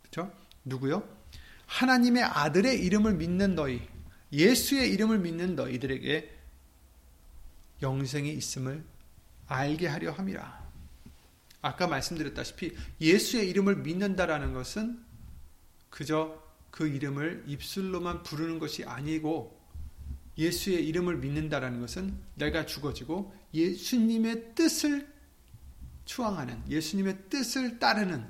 그렇죠? 0.00 0.32
누구요? 0.64 1.06
하나님의 1.66 2.22
아들의 2.24 2.80
이름을 2.84 3.14
믿는 3.14 3.54
너희, 3.54 3.86
예수의 4.32 4.90
이름을 4.92 5.18
믿는 5.18 5.54
너희들에게 5.54 6.38
영생이 7.82 8.32
있음을 8.32 8.82
알게 9.46 9.86
하려 9.86 10.12
함이라. 10.12 10.62
아까 11.60 11.86
말씀드렸다시피 11.86 12.76
예수의 13.00 13.48
이름을 13.50 13.76
믿는다라는 13.76 14.52
것은 14.52 15.04
그저 15.90 16.42
그 16.72 16.88
이름을 16.88 17.44
입술로만 17.46 18.22
부르는 18.24 18.58
것이 18.58 18.82
아니고 18.84 19.60
예수의 20.38 20.88
이름을 20.88 21.18
믿는다라는 21.18 21.80
것은 21.80 22.16
내가 22.34 22.66
죽어지고 22.66 23.32
예수님의 23.52 24.54
뜻을 24.54 25.06
추앙하는 26.06 26.60
예수님의 26.68 27.28
뜻을 27.28 27.78
따르는 27.78 28.26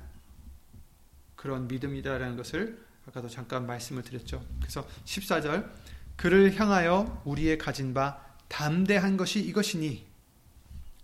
그런 1.37 1.67
믿음이다라는 1.69 2.35
것을 2.35 2.85
아까도 3.07 3.29
잠깐 3.29 3.65
말씀을 3.65 4.03
드렸죠. 4.03 4.45
그래서 4.59 4.85
14절 5.05 5.71
그를 6.17 6.59
향하여 6.59 7.21
우리의 7.25 7.57
가진 7.57 7.93
바 7.93 8.21
담대한 8.49 9.15
것이 9.15 9.39
이것이니 9.39 10.05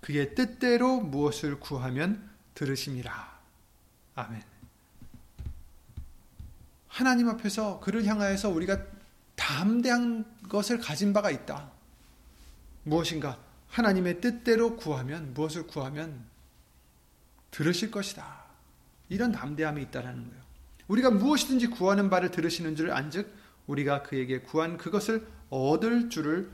그의 0.02 0.36
뜻대로 0.36 1.00
무엇을 1.00 1.60
구하면 1.60 2.30
들으심이라. 2.54 3.40
아멘. 4.16 4.49
하나님 7.00 7.30
앞에서 7.30 7.80
그를 7.80 8.04
향하여서 8.06 8.50
우리가 8.50 8.78
담대한 9.38 10.26
것을 10.50 10.80
가진 10.80 11.14
바가 11.14 11.32
있다. 11.32 11.72
무엇인가? 12.84 13.40
하나님의 13.70 14.20
뜻대로 14.20 14.76
구하면 14.76 15.34
무엇을 15.34 15.66
구하면 15.66 16.26
들으실 17.52 17.90
것이다. 17.90 18.44
이런 19.08 19.32
담대함이 19.32 19.82
있다라는 19.84 20.28
거예요. 20.28 20.44
우리가 20.90 21.10
무엇이든지 21.12 21.68
구하는 21.68 22.10
바를 22.10 22.32
들으시는 22.32 22.76
줄 22.76 22.92
안즉 22.92 23.34
우리가 23.68 24.04
그에게 24.04 24.42
구한 24.42 24.76
그것을 24.76 25.26
얻을 25.50 26.10
줄을 26.10 26.52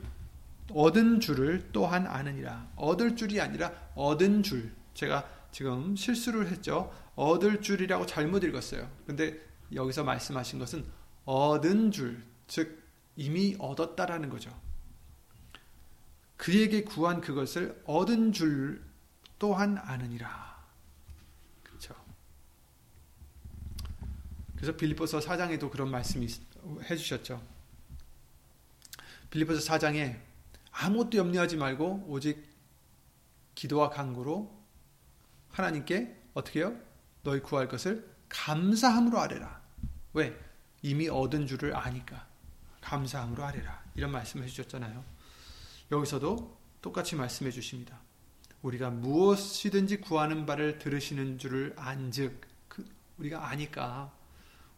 얻은 0.70 1.18
줄을 1.18 1.70
또한 1.72 2.06
아느니라. 2.06 2.70
얻을 2.76 3.16
줄이 3.16 3.40
아니라 3.40 3.72
얻은 3.96 4.44
줄. 4.44 4.72
제가 4.94 5.28
지금 5.50 5.96
실수를 5.96 6.46
했죠. 6.52 6.92
얻을 7.16 7.62
줄이라고 7.62 8.06
잘못 8.06 8.44
읽었어요. 8.44 8.88
근데 9.08 9.44
여기서 9.72 10.04
말씀하신 10.04 10.58
것은 10.58 10.86
얻은 11.24 11.90
줄, 11.90 12.24
즉 12.46 12.82
이미 13.16 13.56
얻었다라는 13.58 14.28
거죠. 14.30 14.56
그에게 16.36 16.84
구한 16.84 17.20
그것을 17.20 17.82
얻은 17.86 18.32
줄 18.32 18.84
또한 19.38 19.78
아느니라. 19.78 20.64
그렇죠. 21.62 21.94
그래서 24.54 24.76
빌립보서 24.76 25.20
4장에도 25.20 25.70
그런 25.70 25.90
말씀이 25.90 26.26
해 26.82 26.96
주셨죠. 26.96 27.42
빌립보서 29.30 29.60
4장에 29.72 30.20
아무것도 30.70 31.16
염려하지 31.18 31.56
말고 31.56 32.04
오직 32.08 32.46
기도와 33.54 33.88
간구로 33.90 34.54
하나님께 35.50 36.22
어떻게 36.34 36.60
해요? 36.60 36.78
너희 37.22 37.40
구할 37.40 37.66
것을 37.66 38.15
감사함으로 38.28 39.18
아뢰라. 39.18 39.60
왜? 40.12 40.38
이미 40.82 41.08
얻은 41.08 41.46
줄을 41.46 41.74
아니까. 41.76 42.26
감사함으로 42.80 43.44
아뢰라. 43.44 43.84
이런 43.94 44.12
말씀을 44.12 44.44
해주셨잖아요. 44.44 45.04
여기서도 45.90 46.56
똑같이 46.82 47.16
말씀해 47.16 47.50
주십니다. 47.50 47.98
우리가 48.62 48.90
무엇이든지 48.90 50.00
구하는 50.00 50.46
바를 50.46 50.78
들으시는 50.78 51.38
줄을 51.38 51.74
안즉 51.76 52.40
그 52.68 52.84
우리가 53.18 53.48
아니까 53.48 54.12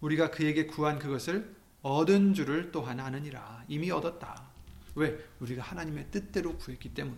우리가 0.00 0.30
그에게 0.30 0.66
구한 0.66 0.98
그것을 0.98 1.54
얻은 1.82 2.34
줄을 2.34 2.70
또한 2.70 3.00
아느니라 3.00 3.64
이미 3.68 3.90
얻었다. 3.90 4.48
왜? 4.94 5.18
우리가 5.40 5.62
하나님의 5.62 6.08
뜻대로 6.11 6.56
구했기 6.58 6.92
때문. 6.94 7.16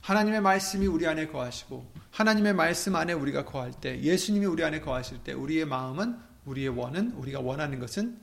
하나님의 0.00 0.40
말씀이 0.40 0.86
우리 0.86 1.06
안에 1.06 1.26
거하시고 1.26 1.92
하나님의 2.10 2.54
말씀 2.54 2.96
안에 2.96 3.12
우리가 3.12 3.44
거할 3.44 3.72
때 3.72 4.00
예수님이 4.00 4.46
우리 4.46 4.64
안에 4.64 4.80
거하실 4.80 5.22
때 5.24 5.32
우리의 5.32 5.66
마음은 5.66 6.18
우리의 6.44 6.68
원은 6.68 7.12
우리가 7.12 7.40
원하는 7.40 7.78
것은 7.78 8.18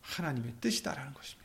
하나님의 0.00 0.54
뜻이다라는 0.60 1.12
것입니다. 1.12 1.40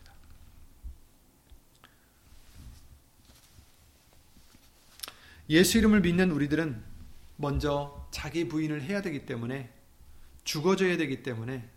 예수 5.50 5.78
이름을 5.78 6.02
믿는 6.02 6.32
우리들은 6.32 6.84
먼저 7.38 8.08
자기 8.12 8.48
부인을 8.48 8.82
해야 8.82 9.02
되기 9.02 9.26
때문에 9.26 9.72
죽어져야 10.44 10.98
되기 10.98 11.22
때문에 11.22 11.70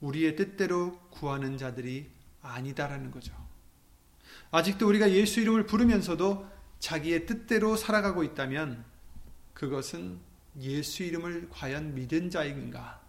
우리의 0.00 0.36
뜻대로 0.36 0.98
구하는 1.10 1.56
자들이 1.56 2.10
아니다라는 2.42 3.10
거죠. 3.10 3.32
아직도 4.50 4.88
우리가 4.88 5.10
예수 5.12 5.40
이름을 5.40 5.66
부르면서도 5.66 6.50
자기의 6.82 7.26
뜻대로 7.26 7.76
살아가고 7.76 8.24
있다면 8.24 8.84
그것은 9.54 10.18
예수 10.58 11.04
이름을 11.04 11.48
과연 11.48 11.94
믿은 11.94 12.28
자인가? 12.28 13.00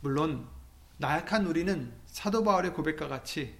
물론 0.00 0.48
나약한 0.98 1.46
우리는 1.46 1.94
사도 2.06 2.42
바울의 2.42 2.74
고백과 2.74 3.06
같이 3.06 3.56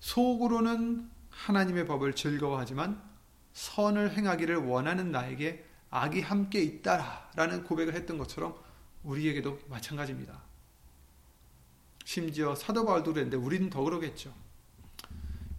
속으로는 0.00 1.08
하나님의 1.30 1.86
법을 1.86 2.16
즐거워하지만 2.16 3.00
선을 3.52 4.16
행하기를 4.16 4.56
원하는 4.56 5.12
나에게 5.12 5.64
악이 5.90 6.22
함께 6.22 6.60
있다라는 6.60 7.62
고백을 7.62 7.94
했던 7.94 8.18
것처럼 8.18 8.60
우리에게도 9.04 9.60
마찬가지입니다. 9.68 10.42
심지어 12.04 12.56
사도 12.56 12.84
바울도 12.84 13.12
그랬는데 13.12 13.36
우리는 13.36 13.70
더 13.70 13.82
그러겠죠. 13.82 14.47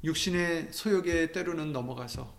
육신의 0.04 0.70
소욕에 0.72 1.32
때로는 1.32 1.74
넘어가서 1.74 2.34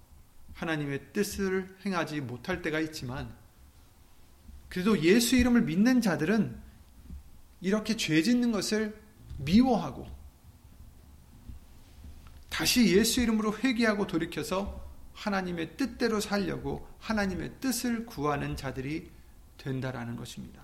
하나님의 0.55 1.13
뜻을 1.13 1.77
행하지 1.85 2.21
못할 2.21 2.63
때가 2.63 2.81
있지만 2.81 3.35
그래도 4.69 5.01
예수 5.03 5.37
이름을 5.37 5.63
믿는 5.63 6.01
자들은 6.01 6.61
이렇게 7.61 7.97
죄 7.97 8.23
짓는 8.23 8.53
것을 8.53 8.99
미워하고 9.39 10.07
다시 12.49 12.97
예수 12.97 13.21
이름으로 13.21 13.57
회개하고 13.59 14.07
돌이켜서 14.07 14.89
하나님의 15.15 15.77
뜻대로 15.77 16.21
살려고 16.21 16.89
하나님의 16.99 17.61
뜻을 17.61 18.07
구하는 18.07 18.57
자들이 18.57 19.11
된다라는 19.59 20.17
것입니다. 20.17 20.63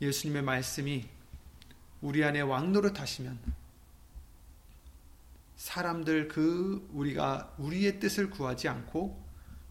예수님의 0.00 0.42
말씀이 0.42 1.08
우리 2.00 2.24
안에 2.24 2.40
왕노릇 2.40 3.00
하시면 3.00 3.38
사람들 5.64 6.28
그 6.28 6.86
우리가 6.92 7.54
우리의 7.56 7.98
뜻을 7.98 8.28
구하지 8.28 8.68
않고 8.68 9.26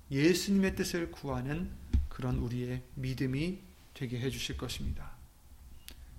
예수님의 0.10 0.76
뜻을 0.76 1.12
구하는 1.12 1.72
그런 2.10 2.40
우리의 2.40 2.82
믿음이 2.96 3.60
되게 3.94 4.20
해 4.20 4.32
주실 4.32 4.58
것입니다. 4.58 5.12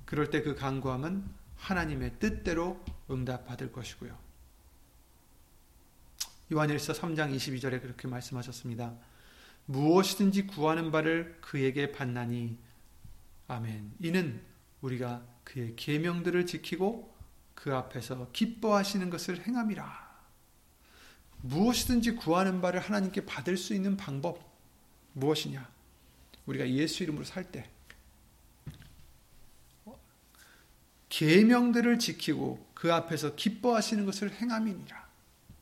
그럴 0.05 0.31
때 0.31 0.45
그 0.45 0.55
간구함은 0.55 1.25
하나님의 1.57 2.21
뜻대로 2.21 2.85
응답받을 3.11 3.73
것이고요. 3.73 4.17
요한일서 6.53 6.93
3장 6.93 7.35
22절에 7.35 7.83
그렇게 7.83 8.07
말씀하셨습니다. 8.07 8.95
무엇이든지 9.67 10.47
구하는 10.47 10.93
바를 10.93 11.37
그에게 11.41 11.91
받나니 11.91 12.59
아멘. 13.49 13.97
이는 13.99 14.41
우리가 14.83 15.27
그의 15.43 15.75
계명들을 15.75 16.47
지키고 16.47 17.14
그 17.55 17.75
앞에서 17.75 18.31
기뻐하시는 18.33 19.09
것을 19.11 19.47
행함이라. 19.47 20.05
무엇이든지 21.43 22.17
구하는 22.17 22.61
바를 22.61 22.81
하나님께 22.81 23.27
받을 23.27 23.57
수 23.57 23.75
있는 23.75 23.97
방법 23.97 24.41
무엇이냐? 25.13 25.69
우리가 26.47 26.69
예수 26.71 27.03
이름으로 27.03 27.25
살 27.25 27.51
때 27.51 27.71
계명들을 31.15 32.01
지키고 32.01 32.67
그 32.75 32.93
앞에서 32.93 33.37
기뻐하시는 33.37 34.05
것을 34.05 34.33
행함이니라. 34.33 35.09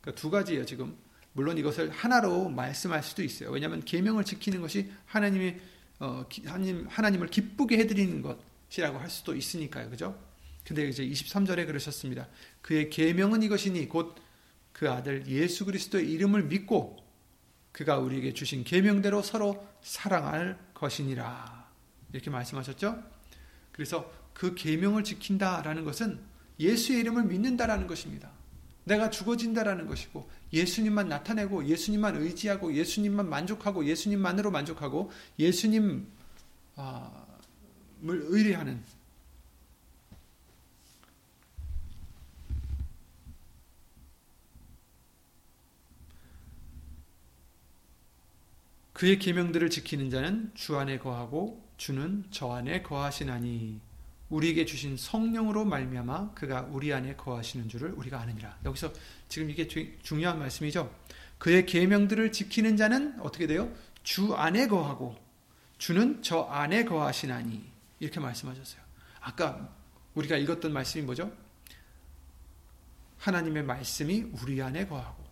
그러니까 0.01 0.21
두 0.21 0.31
가지예요, 0.31 0.65
지금. 0.65 0.97
물론 1.35 1.59
이것을 1.59 1.91
하나로 1.91 2.49
말씀할 2.49 3.03
수도 3.03 3.23
있어요. 3.23 3.51
왜냐하면 3.51 3.85
계명을 3.85 4.25
지키는 4.25 4.63
것이 4.63 4.91
하나님의 5.05 5.61
어, 6.01 6.25
하나님 6.47 6.87
하나님을 6.89 7.29
기쁘게 7.29 7.77
해드리는 7.79 8.23
것이라고 8.23 8.99
할 8.99 9.11
수도 9.11 9.35
있으니까요, 9.37 9.91
그죠? 9.91 10.19
근데 10.65 10.89
이제 10.89 11.05
23절에 11.05 11.67
그러셨습니다. 11.67 12.29
그의 12.61 12.91
계명은 12.91 13.43
이것이니 13.43 13.89
곧 13.89 14.33
그 14.73 14.91
아들 14.91 15.27
예수 15.29 15.65
그리스도의 15.65 16.11
이름을 16.11 16.45
믿고 16.45 16.97
그가 17.71 17.99
우리에게 17.99 18.33
주신 18.35 18.65
계명대로 18.65 19.23
서로 19.23 19.67
사랑할 19.81 20.59
것이니라. 20.75 21.71
이렇게 22.13 22.31
말씀하셨죠? 22.31 23.03
그래서 23.71 24.13
그 24.35 24.55
계명을 24.55 25.05
지킨다라는 25.05 25.85
것은 25.85 26.19
예수의 26.59 27.01
이름을 27.01 27.25
믿는다라는 27.25 27.87
것입니다. 27.87 28.31
내가 28.85 29.09
죽어진다라는 29.09 29.87
것이고 29.87 30.29
예수님만 30.53 31.09
나타내고 31.09 31.67
예수님만 31.67 32.17
의지하고 32.17 32.75
예수님만 32.75 33.29
만족하고 33.29 33.85
예수님만으로 33.85 34.51
만족하고 34.51 35.13
예수님을 35.39 36.05
의뢰하는 38.03 38.83
그의 49.03 49.19
계명들을 49.19 49.69
지키는 49.69 50.11
자는 50.11 50.53
주 50.55 50.79
안에 50.79 51.01
거하고 51.01 51.61
주는 51.77 52.23
저 52.31 52.53
안에 52.53 52.83
거하시나니 52.83 53.81
우리에게 54.29 54.65
주신 54.65 54.97
성령으로 54.97 55.65
말미암아 55.65 56.35
그가 56.35 56.69
우리 56.71 56.93
안에 56.93 57.17
거하시는 57.17 57.69
줄을 57.69 57.91
우리가 57.91 58.21
아느니라. 58.21 58.57
여기서 58.65 58.93
지금 59.27 59.51
이게 59.51 59.67
중요한 59.67 60.39
말씀이죠. 60.39 60.95
그의 61.39 61.67
계명들을 61.67 62.31
지키는 62.31 62.77
자는 62.77 63.19
어떻게 63.19 63.49
돼요? 63.49 63.75
주 64.05 64.37
안에 64.37 64.69
거하고 64.69 65.17
주는 65.79 66.23
저 66.23 66.43
안에 66.43 66.85
거하시나니 66.85 67.61
이렇게 67.99 68.21
말씀하셨어요. 68.21 68.81
아까 69.19 69.69
우리가 70.15 70.37
읽었던 70.37 70.73
말씀이 70.73 71.05
뭐죠? 71.05 71.37
하나님의 73.19 73.65
말씀이 73.65 74.27
우리 74.41 74.63
안에 74.63 74.87
거하고 74.87 75.25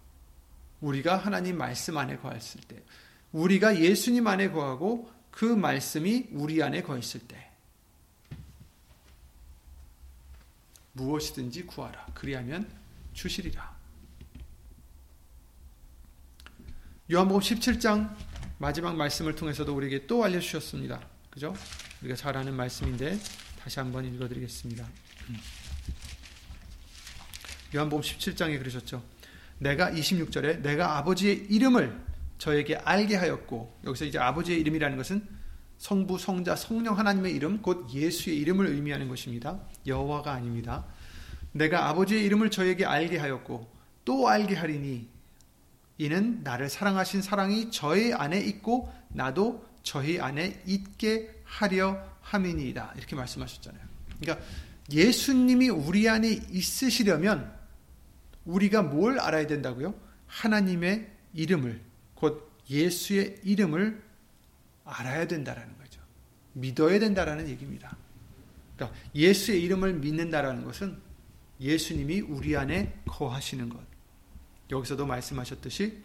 우리가 0.80 1.16
하나님 1.18 1.56
말씀 1.56 1.96
안에 1.98 2.16
거했을 2.16 2.62
때 2.62 2.82
우리가 3.32 3.78
예수님 3.78 4.26
안에 4.26 4.50
거하고 4.50 5.10
그 5.30 5.44
말씀이 5.44 6.28
우리 6.32 6.62
안에 6.62 6.82
거했을 6.82 7.20
때 7.20 7.50
무엇이든지 10.92 11.66
구하라. 11.66 12.06
그리하면 12.14 12.68
주시리라. 13.12 13.78
요한복음 17.12 17.40
17장 17.40 18.14
마지막 18.58 18.96
말씀을 18.96 19.34
통해서도 19.34 19.74
우리에게 19.74 20.06
또 20.06 20.22
알려주셨습니다. 20.24 21.00
그죠? 21.30 21.54
우리가 22.02 22.16
잘 22.16 22.36
아는 22.36 22.54
말씀인데 22.54 23.18
다시 23.58 23.78
한번 23.78 24.04
읽어드리겠습니다. 24.04 24.86
요한복음 27.74 28.02
17장에 28.02 28.58
그러셨죠. 28.58 29.02
내가 29.58 29.90
26절에 29.90 30.60
내가 30.60 30.98
아버지의 30.98 31.46
이름을 31.50 32.09
저에게 32.40 32.76
알게 32.76 33.16
하였고 33.16 33.80
여기서 33.84 34.06
이제 34.06 34.18
아버지의 34.18 34.60
이름이라는 34.60 34.96
것은 34.96 35.28
성부, 35.76 36.18
성자, 36.18 36.56
성령 36.56 36.98
하나님의 36.98 37.34
이름 37.34 37.62
곧 37.62 37.86
예수의 37.92 38.36
이름을 38.38 38.66
의미하는 38.66 39.08
것입니다. 39.08 39.60
여호와가 39.86 40.32
아닙니다. 40.32 40.86
내가 41.52 41.88
아버지의 41.88 42.24
이름을 42.24 42.50
저에게 42.50 42.84
알게 42.84 43.18
하였고 43.18 43.70
또 44.04 44.28
알게 44.28 44.54
하리니 44.54 45.08
이는 45.98 46.42
나를 46.42 46.70
사랑하신 46.70 47.22
사랑이 47.22 47.70
저의 47.70 48.14
안에 48.14 48.40
있고 48.40 48.90
나도 49.08 49.66
저희 49.82 50.18
안에 50.18 50.62
있게 50.66 51.42
하려 51.44 52.02
함이니이다. 52.22 52.94
이렇게 52.96 53.16
말씀하셨잖아요. 53.16 53.82
그러니까 54.20 54.46
예수님이 54.90 55.68
우리 55.68 56.08
안에 56.08 56.40
있으시려면 56.50 57.52
우리가 58.46 58.82
뭘 58.82 59.20
알아야 59.20 59.46
된다고요? 59.46 59.94
하나님의 60.26 61.10
이름을 61.34 61.89
곧 62.20 62.52
예수의 62.68 63.40
이름을 63.44 64.02
알아야 64.84 65.26
된다라는 65.26 65.76
거죠. 65.78 66.00
믿어야 66.52 66.98
된다라는 66.98 67.48
얘기입니다. 67.48 67.96
그러니까 68.76 68.98
예수의 69.14 69.62
이름을 69.62 69.94
믿는다라는 69.94 70.64
것은 70.64 70.98
예수님이 71.60 72.20
우리 72.20 72.56
안에 72.56 73.00
거하시는 73.06 73.68
것. 73.70 73.80
여기서도 74.70 75.06
말씀하셨듯이 75.06 75.98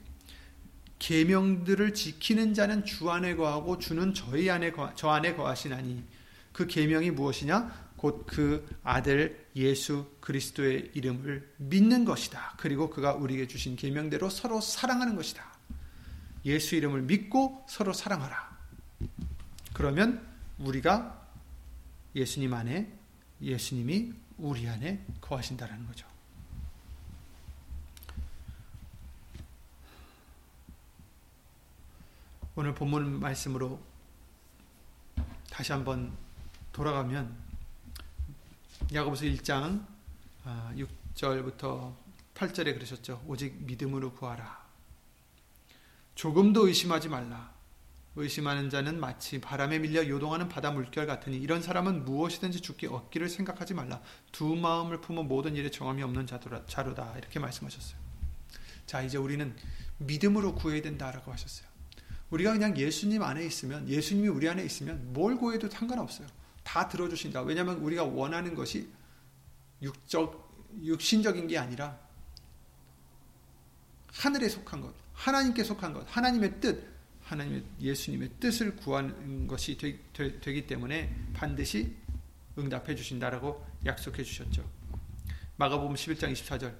계명들을 1.00 1.94
지키는 1.94 2.54
자는 2.54 2.86
주 2.86 3.12
안에 3.12 3.36
거하고 3.36 3.78
주는 3.78 4.14
저희 4.14 4.50
안에 4.50 4.72
거, 4.72 4.94
저 4.96 5.10
안에 5.10 5.36
거하시나니 5.36 6.02
그 6.54 6.66
계명이 6.66 7.12
무엇이냐? 7.12 7.86
곧 7.98 8.26
그 8.26 8.66
아들 8.84 9.46
예수 9.56 10.06
그리스도의 10.22 10.92
이름을 10.94 11.54
믿는 11.58 12.06
것이다. 12.06 12.56
그리고 12.58 12.90
그가 12.90 13.16
우리에게 13.16 13.48
주신 13.48 13.76
계명대로 13.76 14.30
서로 14.30 14.62
사랑하는 14.62 15.16
것이다. 15.16 15.55
예수 16.46 16.76
이름을 16.76 17.02
믿고 17.02 17.66
서로 17.68 17.92
사랑하라. 17.92 18.56
그러면 19.74 20.26
우리가 20.60 21.28
예수님 22.16 22.54
안에 22.54 22.92
예수님이 23.42 24.14
우리 24.38 24.68
안에 24.68 25.04
거하신다라는 25.22 25.86
거죠. 25.88 26.08
오늘 32.56 32.74
본문 32.74 33.20
말씀으로 33.20 33.82
다시 35.50 35.74
한번 35.74 36.16
돌아가면 36.72 37.36
야고보서 38.94 39.26
1장 39.26 39.86
6절부터 40.46 41.92
아, 41.92 41.96
8절에 42.34 42.74
그러셨죠. 42.74 43.24
오직 43.28 43.62
믿음으로 43.64 44.14
구하라. 44.14 44.65
조금도 46.16 46.68
의심하지 46.68 47.10
말라. 47.10 47.54
의심하는 48.18 48.70
자는 48.70 49.00
마치 49.00 49.42
바람에 49.42 49.80
밀려 49.80 50.08
요동하는 50.08 50.48
바다 50.48 50.72
물결 50.72 51.06
같으니 51.06 51.38
이런 51.38 51.62
사람은 51.62 52.06
무엇이든지 52.06 52.62
죽기 52.62 52.88
얻기를 52.88 53.28
생각하지 53.28 53.74
말라. 53.74 54.02
두 54.32 54.56
마음을 54.56 55.02
품어 55.02 55.24
모든 55.24 55.56
일에 55.56 55.70
정함이 55.70 56.02
없는 56.02 56.26
자로다. 56.26 57.18
이렇게 57.18 57.40
말씀하셨어요. 57.40 58.00
자, 58.86 59.02
이제 59.02 59.18
우리는 59.18 59.54
믿음으로 59.98 60.56
구해야 60.56 60.82
된다라고 60.82 61.32
하셨어요. 61.34 61.68
우리가 62.30 62.54
그냥 62.54 62.78
예수님 62.78 63.22
안에 63.22 63.46
있으면, 63.46 63.88
예수님이 63.90 64.30
우리 64.30 64.48
안에 64.48 64.64
있으면 64.64 65.14
뭘 65.14 65.38
구해도 65.38 65.70
상관없어요. 65.70 66.28
다 66.64 66.88
들어주신다. 66.88 67.42
왜냐하면 67.42 67.78
우리가 67.78 68.06
원하는 68.06 68.56
것이 68.56 68.90
육적, 69.82 70.80
육신적인 70.84 71.48
게 71.48 71.58
아니라 71.58 72.00
하늘에 74.14 74.48
속한 74.48 74.82
것, 74.82 74.94
하나님께 75.16 75.64
속한 75.64 75.94
것, 75.94 76.06
하나님의 76.08 76.60
뜻, 76.60 76.96
하나님의 77.24 77.64
예수님의 77.82 78.32
뜻을 78.40 78.76
구하는 78.76 79.48
것이 79.48 79.78
되, 79.78 79.98
되, 80.14 80.40
되기 80.40 80.68
때문에 80.68 81.14
반드시 81.34 81.96
응답해 82.58 82.96
주신다라고 82.96 83.66
약속해 83.86 84.24
주셨죠. 84.24 84.64
마가복음 85.58 85.96
11장 85.96 86.32
24절 86.34 86.76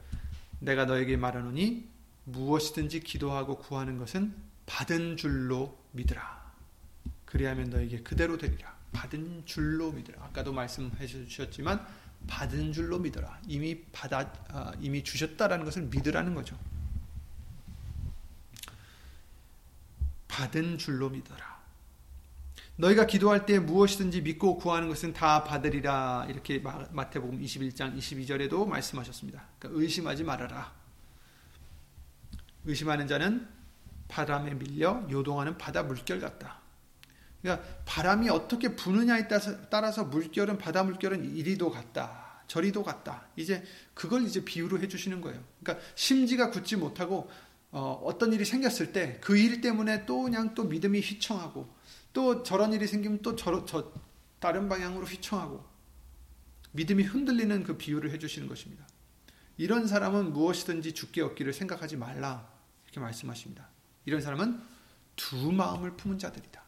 내가 0.60 0.86
너에게 0.86 1.18
말하노니 1.18 1.88
무엇이든지 2.26 3.02
기도하고 3.02 3.58
구하는 3.58 3.98
것은 3.98 4.36
받은 4.66 5.18
줄로 5.18 5.78
믿으라. 5.92 6.54
그리하면 7.26 7.70
너에게 7.70 8.02
그대로 8.02 8.38
되리라. 8.38 8.76
받은 8.94 9.44
줄로 9.46 9.92
믿으라. 9.92 10.24
아까도 10.24 10.54
말씀해 10.54 11.06
주셨지만 11.06 11.86
받은 12.28 12.74
줄로 12.74 12.98
믿어라. 13.00 13.42
이미 13.48 13.84
받아 13.92 14.32
아, 14.50 14.74
이미 14.80 15.04
주셨다라는 15.04 15.66
것을 15.66 15.84
믿으라는 15.84 16.34
거죠. 16.34 16.58
받은 20.36 20.78
줄로 20.78 21.10
믿어라. 21.10 21.56
너희가 22.76 23.06
기도할 23.06 23.46
때 23.46 23.58
무엇이든지 23.58 24.22
믿고 24.22 24.58
구하는 24.58 24.90
것은 24.90 25.14
다 25.14 25.46
받으리라. 25.46 26.28
이렇게 26.30 26.60
마태복음 26.92 27.42
21장 27.42 27.98
22절에도 27.98 28.68
말씀하셨습니다. 28.68 29.48
그러니까 29.58 29.82
의심하지 29.82 30.26
말아라. 30.26 30.74
의심하는 32.66 33.08
자는 33.08 33.48
바람에 34.10 34.56
밀려 34.56 35.08
요동하는 35.10 35.58
바다 35.58 35.84
물결 35.84 36.20
같다. 36.20 36.60
그러니까 37.42 37.66
바람이 37.86 38.30
어떻게 38.30 38.76
부느냐에 38.76 39.30
따라서 39.70 40.04
물결은 40.04 40.58
바다 40.58 40.84
물결은 40.84 41.34
이리도 41.34 41.72
갔다. 41.72 42.42
저리도 42.48 42.84
갔다. 42.84 43.26
이제 43.38 43.64
그걸 43.94 44.24
이제 44.24 44.44
비유로 44.44 44.80
해 44.80 44.90
주시는 44.90 45.22
거예요. 45.22 45.42
그러니까 45.64 45.86
심지가 45.96 46.52
굳지 46.52 46.76
못하고 46.76 47.32
어, 47.78 48.18
떤 48.18 48.32
일이 48.34 48.46
생겼을 48.46 48.94
때 48.94 49.20
그 49.22 49.36
일 49.38 49.60
때문에 49.62 50.06
또 50.06 50.24
그냥 50.24 50.54
또 50.56 50.64
믿음이 50.64 51.02
휘청하고 51.02 51.68
또 52.14 52.44
저런 52.44 52.72
일이 52.74 52.88
생기면 52.88 53.22
또 53.22 53.36
저, 53.36 53.66
저 53.66 53.92
다른 54.40 54.70
방향으로 54.70 55.06
휘청하고 55.06 55.64
믿음이 56.72 57.04
흔들리는 57.04 57.64
그 57.64 57.78
비유를 57.78 58.12
해 58.12 58.20
주시는 58.20 58.48
것입니다. 58.48 58.88
이런 59.58 59.88
사람은 59.88 60.34
무엇이든지 60.34 60.94
죽게 60.94 61.22
얻기를 61.22 61.54
생각하지 61.54 61.98
말라 61.98 62.48
이렇게 62.86 63.00
말씀하십니다. 63.00 63.70
이런 64.06 64.22
사람은 64.22 64.62
두 65.16 65.52
마음을 65.52 65.96
품은 65.96 66.20
자들이다. 66.20 66.62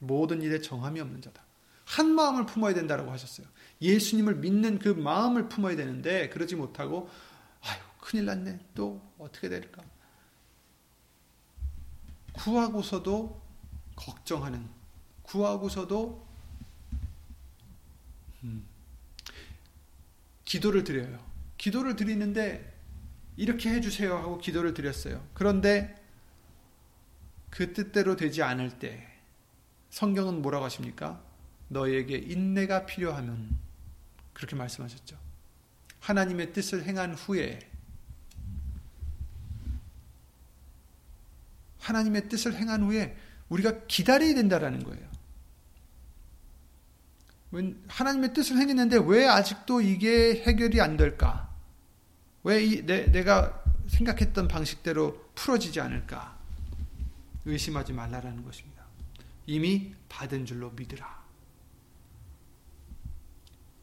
모든 0.00 0.42
일에 0.42 0.60
정함이 0.60 1.00
없는 1.00 1.22
자다. 1.22 1.44
한 1.84 2.14
마음을 2.14 2.46
품어야 2.46 2.74
된다고 2.74 3.10
하셨어요. 3.10 3.46
예수님을 3.82 4.36
믿는 4.36 4.78
그 4.78 4.88
마음을 4.88 5.48
품어야 5.48 5.76
되는데 5.76 6.28
그러지 6.30 6.56
못하고 6.56 7.10
큰일 8.04 8.26
났네. 8.26 8.58
또 8.74 9.00
어떻게 9.18 9.48
될까? 9.48 9.82
구하고서도 12.34 13.42
걱정하는 13.96 14.68
구하고서도 15.22 16.28
음, 18.42 18.66
기도를 20.44 20.84
드려요. 20.84 21.18
기도를 21.56 21.96
드리는데 21.96 22.78
이렇게 23.38 23.70
해주세요 23.70 24.14
하고 24.14 24.36
기도를 24.36 24.74
드렸어요. 24.74 25.26
그런데 25.32 25.96
그 27.48 27.72
뜻대로 27.72 28.16
되지 28.16 28.42
않을 28.42 28.78
때 28.78 29.08
성경은 29.88 30.42
뭐라고 30.42 30.66
하십니까? 30.66 31.24
너에게 31.68 32.18
인내가 32.18 32.84
필요하면 32.84 33.56
그렇게 34.34 34.56
말씀하셨죠. 34.56 35.18
하나님의 36.00 36.52
뜻을 36.52 36.84
행한 36.84 37.14
후에 37.14 37.73
하나님의 41.84 42.28
뜻을 42.28 42.54
행한 42.54 42.82
후에 42.82 43.16
우리가 43.50 43.84
기다려야 43.86 44.34
된다라는 44.34 44.84
거예요. 44.84 45.14
하나님의 47.86 48.32
뜻을 48.32 48.56
행했는데 48.56 48.98
왜 49.06 49.28
아직도 49.28 49.80
이게 49.82 50.42
해결이 50.42 50.80
안 50.80 50.96
될까? 50.96 51.50
왜 52.42 52.64
이, 52.64 52.84
내, 52.84 53.10
내가 53.12 53.62
생각했던 53.88 54.48
방식대로 54.48 55.30
풀어지지 55.34 55.80
않을까? 55.80 56.36
의심하지 57.44 57.92
말라라는 57.92 58.44
것입니다. 58.44 58.82
이미 59.46 59.94
받은 60.08 60.46
줄로 60.46 60.70
믿으라. 60.70 61.22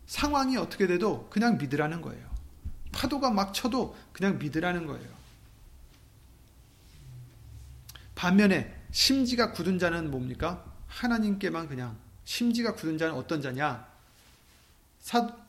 상황이 0.07 0.57
어떻게 0.57 0.87
돼도 0.87 1.29
그냥 1.29 1.57
믿으라는 1.57 2.01
거예요. 2.01 2.29
파도가 2.91 3.29
막 3.31 3.53
쳐도 3.53 3.95
그냥 4.11 4.37
믿으라는 4.39 4.87
거예요. 4.87 5.20
반면에 8.21 8.71
심지가 8.91 9.51
굳은 9.51 9.79
자는 9.79 10.11
뭡니까? 10.11 10.63
하나님께만 10.85 11.67
그냥 11.67 11.97
심지가 12.23 12.75
굳은 12.75 12.99
자는 12.99 13.15
어떤 13.15 13.41
자냐? 13.41 13.89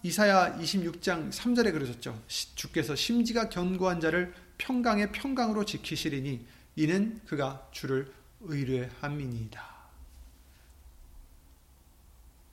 이사야 0.02 0.56
26장 0.58 1.30
3절에 1.30 1.70
그러셨죠. 1.70 2.18
주께서 2.54 2.96
심지가 2.96 3.50
견고한 3.50 4.00
자를 4.00 4.32
평강의 4.56 5.12
평강으로 5.12 5.66
지키시리니 5.66 6.46
이는 6.76 7.20
그가 7.26 7.68
주를 7.72 8.10
의뢰함이니이다. 8.40 9.62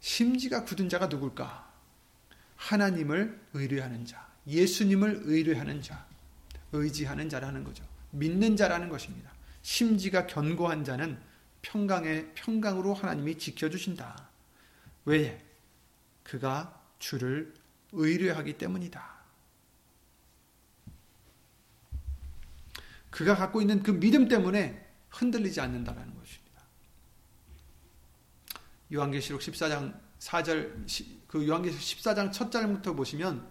심지가 0.01 0.65
굳은 0.65 0.89
자가 0.89 1.07
누굴까? 1.07 1.71
하나님을 2.57 3.39
의뢰하는 3.53 4.05
자, 4.05 4.27
예수님을 4.47 5.21
의뢰하는 5.23 5.81
자, 5.81 6.05
의지하는 6.73 7.29
자라는 7.29 7.63
거죠. 7.63 7.85
믿는 8.11 8.57
자라는 8.57 8.89
것입니다. 8.89 9.38
심지가 9.61 10.27
견고한 10.27 10.83
자는 10.83 11.19
평강의 11.61 12.33
평강으로 12.35 12.93
하나님이 12.93 13.37
지켜주신다. 13.37 14.29
왜? 15.05 15.45
그가 16.23 16.81
주를 16.99 17.53
의뢰하기 17.91 18.57
때문이다. 18.57 19.19
그가 23.09 23.35
갖고 23.35 23.61
있는 23.61 23.81
그 23.81 23.91
믿음 23.91 24.27
때문에 24.27 24.87
흔들리지 25.09 25.59
않는다라는 25.59 26.15
것입니다. 26.15 26.63
요한계시록 28.93 29.41
14장 29.41 29.99
4절 30.19 30.87
그 31.27 31.47
요한계시록 31.47 31.81
14장 31.81 32.31
첫 32.31 32.51
절부터 32.51 32.93
보시면 32.93 33.49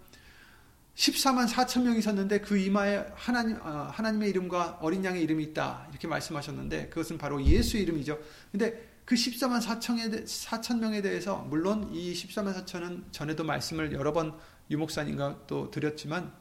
14만 0.99 1.47
4천 1.47 1.83
명이 1.83 2.01
섰는데 2.01 2.41
그 2.41 2.57
이마에 2.57 3.05
하나님 3.15 3.55
어, 3.61 3.89
하나님의 3.89 4.29
이름과 4.31 4.79
어린 4.81 5.05
양의 5.05 5.23
이름이 5.23 5.45
있다 5.45 5.87
이렇게 5.91 6.09
말씀하셨는데 6.09 6.89
그것은 6.89 7.17
바로 7.17 7.41
예수 7.45 7.77
이름이죠. 7.77 8.19
근데 8.51 8.99
그 9.05 9.15
14만 9.15 9.61
4천에 9.61 10.25
4천 10.25 10.79
명에 10.79 11.01
대해서 11.01 11.37
물론 11.37 11.89
이 11.93 12.13
14만 12.13 12.53
4천은 12.53 13.13
전에도 13.13 13.45
말씀을 13.45 13.93
여러 13.93 14.11
번 14.11 14.37
유목사님과 14.69 15.45
또 15.47 15.71
드렸지만 15.71 16.33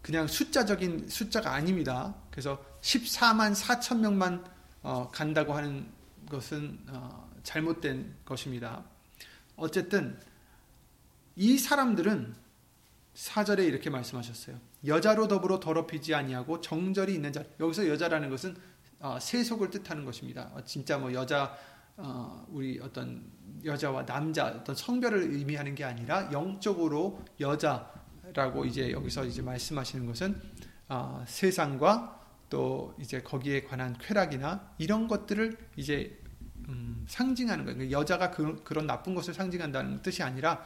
그냥 0.00 0.28
숫자적인 0.28 1.08
숫자가 1.08 1.52
아닙니다. 1.52 2.14
그래서 2.30 2.64
14만 2.80 3.56
4천 3.56 3.98
명만 3.98 4.44
어, 4.82 5.10
간다고 5.10 5.52
하는 5.52 5.88
것은 6.30 6.78
어, 6.90 7.28
잘못된 7.42 8.14
것입니다. 8.24 8.84
어쨌든 9.56 10.16
이 11.40 11.56
사람들은 11.56 12.34
사절에 13.14 13.64
이렇게 13.64 13.88
말씀하셨어요. 13.88 14.58
여자로 14.84 15.26
더불어 15.26 15.58
더럽히지 15.58 16.14
아니하고 16.14 16.60
정절이 16.60 17.14
있는 17.14 17.32
자. 17.32 17.42
여기서 17.58 17.88
여자라는 17.88 18.28
것은 18.28 18.54
어, 18.98 19.18
세속을 19.18 19.70
뜻하는 19.70 20.04
것입니다. 20.04 20.50
어, 20.52 20.62
진짜 20.66 20.98
뭐 20.98 21.14
여자 21.14 21.56
어, 21.96 22.46
우리 22.50 22.78
어떤 22.82 23.24
여자와 23.64 24.04
남자 24.04 24.48
어떤 24.48 24.76
성별을 24.76 25.32
의미하는 25.32 25.74
게 25.74 25.82
아니라 25.82 26.30
영적으로 26.30 27.24
여자라고 27.40 28.66
이제 28.66 28.92
여기서 28.92 29.24
이제 29.24 29.40
말씀하시는 29.40 30.04
것은 30.04 30.38
어, 30.90 31.24
세상과 31.26 32.20
또 32.50 32.94
이제 33.00 33.22
거기에 33.22 33.62
관한 33.62 33.96
쾌락이나 33.98 34.74
이런 34.76 35.08
것들을 35.08 35.56
이제 35.76 36.20
음, 36.68 37.06
상징하는 37.08 37.64
거예요. 37.64 37.78
그러니까 37.78 37.98
여자가 37.98 38.30
그, 38.30 38.62
그런 38.62 38.86
나쁜 38.86 39.14
것을 39.14 39.32
상징한다는 39.32 40.02
뜻이 40.02 40.22
아니라 40.22 40.62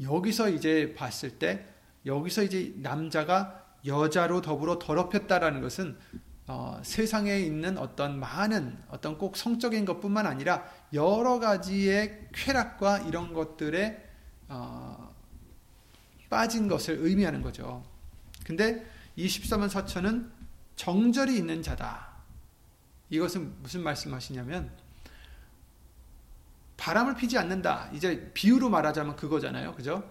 여기서 0.00 0.48
이제 0.50 0.94
봤을 0.96 1.38
때 1.38 1.66
여기서 2.06 2.42
이제 2.42 2.72
남자가 2.76 3.64
여자로 3.86 4.40
더불어 4.40 4.78
더럽혔다라는 4.78 5.60
것은 5.60 5.98
어, 6.46 6.80
세상에 6.82 7.38
있는 7.38 7.78
어떤 7.78 8.18
많은 8.18 8.76
어떤 8.88 9.16
꼭 9.16 9.36
성적인 9.36 9.84
것뿐만 9.84 10.26
아니라 10.26 10.64
여러 10.92 11.38
가지의 11.38 12.28
쾌락과 12.32 13.00
이런 13.00 13.32
것들에 13.32 14.10
어, 14.48 15.14
빠진 16.28 16.66
것을 16.68 16.98
의미하는 17.00 17.42
거죠. 17.42 17.84
근데 18.44 18.84
24만 19.16 19.68
4천은 19.68 20.30
정절이 20.76 21.36
있는 21.36 21.62
자다. 21.62 22.08
이것은 23.10 23.62
무슨 23.62 23.82
말씀하시냐면 23.82 24.70
바람을 26.82 27.14
피지 27.14 27.38
않는다. 27.38 27.88
이제 27.94 28.28
비유로 28.34 28.68
말하자면 28.68 29.14
그거잖아요. 29.14 29.72
그죠? 29.76 30.02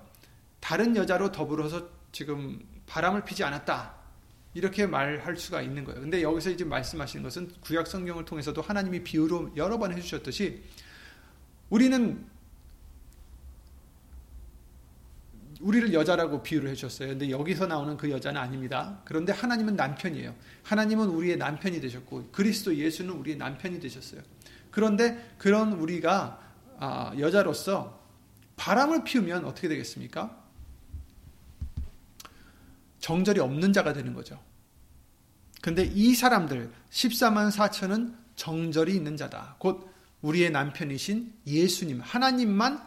다른 0.61 0.95
여자로 0.95 1.33
더불어서 1.33 1.89
지금 2.13 2.61
바람을 2.87 3.25
피지 3.25 3.43
않았다. 3.43 3.93
이렇게 4.53 4.87
말할 4.87 5.35
수가 5.35 5.61
있는 5.61 5.83
거예요. 5.83 5.99
근데 5.99 6.21
여기서 6.21 6.49
이제 6.49 6.63
말씀하시는 6.63 7.23
것은 7.23 7.51
구약 7.59 7.87
성경을 7.87 8.23
통해서도 8.23 8.61
하나님이 8.61 9.03
비유로 9.03 9.51
여러 9.57 9.77
번 9.77 9.91
해주셨듯이 9.91 10.63
우리는 11.69 12.25
우리를 15.59 15.93
여자라고 15.93 16.41
비유를 16.41 16.69
해주셨어요. 16.69 17.09
근데 17.09 17.29
여기서 17.31 17.67
나오는 17.67 17.97
그 17.97 18.09
여자는 18.09 18.39
아닙니다. 18.39 19.01
그런데 19.03 19.33
하나님은 19.33 19.75
남편이에요. 19.75 20.33
하나님은 20.63 21.09
우리의 21.09 21.35
남편이 21.35 21.81
되셨고 21.81 22.29
그리스도 22.31 22.73
예수는 22.73 23.13
우리의 23.15 23.35
남편이 23.35 23.81
되셨어요. 23.81 24.21
그런데 24.71 25.33
그런 25.37 25.73
우리가 25.73 26.50
아, 26.83 27.13
여자로서 27.19 28.01
바람을 28.55 29.03
피우면 29.03 29.45
어떻게 29.45 29.67
되겠습니까? 29.67 30.35
정절이 32.99 33.39
없는 33.39 33.71
자가 33.71 33.93
되는 33.93 34.15
거죠. 34.15 34.43
근데 35.61 35.83
이 35.83 36.15
사람들 36.15 36.73
14만 36.89 37.51
4천은 37.51 38.15
정절이 38.35 38.95
있는 38.95 39.15
자다. 39.15 39.57
곧 39.59 39.93
우리의 40.23 40.49
남편이신 40.49 41.31
예수님, 41.45 42.01
하나님만 42.01 42.81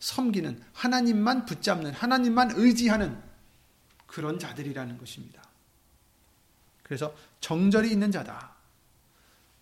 섬기는, 0.00 0.62
하나님만 0.74 1.46
붙잡는, 1.46 1.92
하나님만 1.92 2.52
의지하는 2.56 3.18
그런 4.06 4.38
자들이라는 4.38 4.98
것입니다. 4.98 5.42
그래서 6.82 7.14
정절이 7.40 7.90
있는 7.90 8.12
자다. 8.12 8.54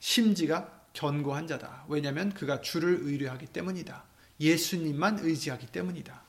심지가 0.00 0.77
견고한 0.92 1.46
자다. 1.46 1.84
왜냐하면 1.88 2.32
그가 2.32 2.60
주를 2.60 2.98
의뢰하기 3.02 3.46
때문이다. 3.46 4.04
예수님만 4.40 5.18
의지하기 5.20 5.66
때문이다. 5.66 6.22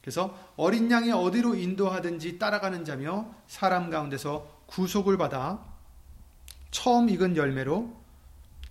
그래서 0.00 0.52
어린 0.56 0.90
양이 0.90 1.10
어디로 1.10 1.56
인도하든지 1.56 2.38
따라가는 2.38 2.84
자며 2.84 3.34
사람 3.48 3.90
가운데서 3.90 4.62
구속을 4.66 5.16
받아 5.16 5.64
처음 6.70 7.08
익은 7.08 7.36
열매로 7.36 8.06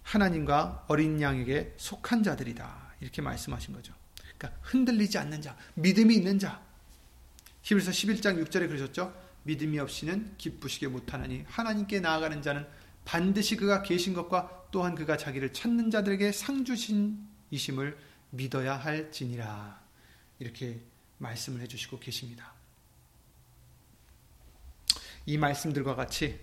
하나님과 0.03 0.85
어린 0.87 1.21
양에게 1.21 1.73
속한 1.77 2.23
자들이다. 2.23 2.93
이렇게 3.01 3.21
말씀하신 3.21 3.73
거죠. 3.73 3.93
그러니까 4.37 4.59
흔들리지 4.61 5.17
않는 5.17 5.41
자, 5.41 5.57
믿음이 5.73 6.15
있는 6.15 6.39
자. 6.39 6.61
히브리서 7.63 7.91
11장 7.91 8.41
6절에 8.45 8.67
그러셨죠. 8.67 9.13
믿음이 9.43 9.79
없이는 9.79 10.35
기쁘시게 10.37 10.87
못하나니 10.87 11.43
하나님께 11.47 11.99
나아가는 11.99 12.41
자는 12.41 12.65
반드시 13.05 13.55
그가 13.55 13.83
계신 13.83 14.13
것과 14.13 14.67
또한 14.71 14.95
그가 14.95 15.15
자기를 15.15 15.53
찾는 15.53 15.91
자들에게 15.91 16.31
상 16.31 16.65
주신 16.65 17.25
이심을 17.51 17.97
믿어야 18.31 18.75
할지니라. 18.75 19.79
이렇게 20.39 20.81
말씀을 21.19 21.61
해 21.61 21.67
주시고 21.67 21.99
계십니다. 21.99 22.53
이 25.25 25.37
말씀들과 25.37 25.95
같이 25.95 26.39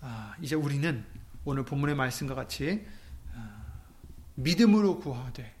아, 0.00 0.34
이제 0.40 0.54
우리는 0.54 1.04
오늘 1.44 1.64
본문의 1.64 1.94
말씀과 1.94 2.34
같이 2.34 2.86
아, 3.34 3.64
믿음으로 4.36 4.98
구하되 5.00 5.54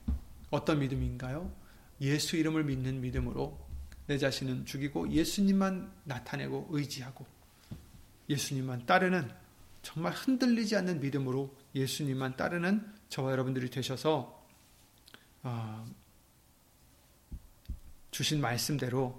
어떤 0.50 0.78
믿음인가요? 0.78 1.52
예수 2.00 2.36
이름을 2.36 2.64
믿는 2.64 3.00
믿음으로 3.00 3.66
내 4.06 4.16
자신은 4.16 4.64
죽이고 4.64 5.10
예수님만 5.10 5.92
나타내고 6.04 6.68
의지하고 6.70 7.26
예수님만 8.28 8.86
따르는 8.86 9.30
정말 9.88 10.12
흔들리지 10.12 10.76
않는 10.76 11.00
믿음으로 11.00 11.56
예수님만 11.74 12.36
따르는 12.36 12.86
저와 13.08 13.32
여러분들이 13.32 13.70
되셔서 13.70 14.46
어, 15.42 15.86
주신 18.10 18.42
말씀대로 18.42 19.18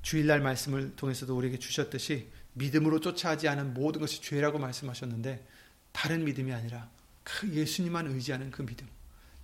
주일날 0.00 0.40
말씀을 0.40 0.96
통해서도 0.96 1.36
우리에게 1.36 1.58
주셨듯이 1.58 2.30
믿음으로 2.54 3.00
쫓아하지 3.00 3.46
않은 3.46 3.74
모든 3.74 4.00
것이 4.00 4.22
죄라고 4.22 4.58
말씀하셨는데 4.58 5.46
다른 5.92 6.24
믿음이 6.24 6.50
아니라 6.54 6.88
그 7.22 7.46
예수님만 7.52 8.06
의지하는 8.06 8.50
그 8.50 8.64
믿음, 8.64 8.88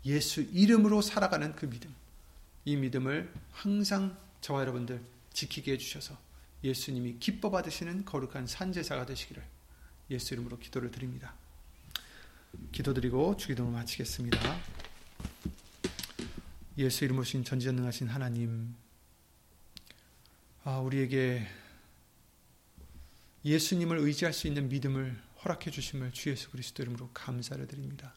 예수 0.06 0.40
이름으로 0.40 1.02
살아가는 1.02 1.54
그 1.54 1.68
믿음, 1.68 1.94
이 2.64 2.76
믿음을 2.76 3.30
항상 3.52 4.16
저와 4.40 4.62
여러분들 4.62 5.02
지키게 5.34 5.72
해주셔서 5.72 6.25
예수님이 6.62 7.18
기뻐 7.18 7.50
받으시는 7.50 8.04
거룩한 8.04 8.46
산제사가 8.46 9.06
되시기를 9.06 9.42
예수 10.10 10.34
이름으로 10.34 10.58
기도를 10.58 10.90
드립니다. 10.90 11.34
기도드리고 12.72 13.36
주기도를 13.36 13.70
마치겠습니다. 13.72 14.38
예수 16.78 17.04
이름으로 17.04 17.24
신 17.24 17.44
전지전능하신 17.44 18.08
하나님, 18.08 18.74
아, 20.64 20.78
우리에게 20.78 21.46
예수님을 23.44 23.98
의지할 23.98 24.32
수 24.32 24.46
있는 24.46 24.68
믿음을 24.68 25.16
허락해 25.44 25.70
주심을 25.70 26.12
주 26.12 26.30
예수 26.30 26.50
그리스도 26.50 26.82
이름으로 26.82 27.10
감사를 27.14 27.64
드립니다. 27.66 28.14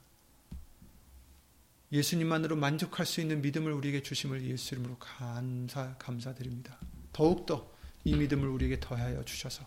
예수님만으로 1.92 2.56
만족할 2.56 3.06
수 3.06 3.22
있는 3.22 3.42
믿음을 3.42 3.72
우리에게 3.72 4.02
주심을 4.02 4.44
예수 4.46 4.76
이름으로 4.76 4.98
감사 4.98 5.96
감사드립니다. 5.98 6.80
더욱더 7.14 7.72
이 8.04 8.16
믿음을 8.16 8.48
우리에게 8.48 8.80
더하여 8.80 9.24
주셔서 9.26 9.66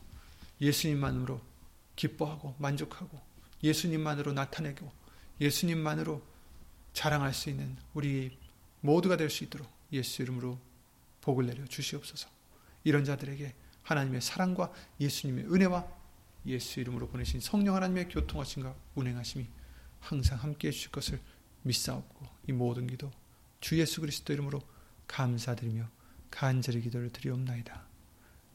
예수님만으로 0.61 1.40
기뻐하고 1.97 2.55
만족하고 2.59 3.21
예수님만으로 3.62 4.33
나타내고 4.33 4.90
예수님만으로 5.40 6.23
자랑할 6.92 7.33
수 7.35 7.51
있는 7.51 7.77
우리 7.95 8.38
모두가 8.81 9.16
될 9.16 9.31
수 9.31 9.45
있도록 9.45 9.68
예수 9.92 10.23
이름으로 10.23 10.59
복을 11.21 11.47
내려 11.47 11.64
주시옵소서. 11.66 12.29
이런 12.85 13.05
자들에게 13.05 13.55
하나님의 13.83 14.21
사랑과 14.21 14.73
예수님의 15.01 15.45
은혜와 15.53 15.87
예수 16.47 16.81
이름으로 16.81 17.09
보내신 17.09 17.40
성령 17.40 17.77
하나님의 17.77 18.09
교통하심과 18.09 18.75
운행하심이 18.97 19.47
항상 20.01 20.38
함께 20.38 20.68
해주실 20.68 20.90
것을 20.90 21.21
믿사옵고 21.62 22.27
이 22.49 22.53
모든 22.53 22.87
기도 22.88 23.11
주 23.61 23.79
예수 23.79 24.01
그리스도 24.01 24.33
이름으로 24.33 24.61
감사드리며 25.07 25.88
간절히 26.31 26.81
기도를 26.81 27.11
드리옵나이다. 27.11 27.91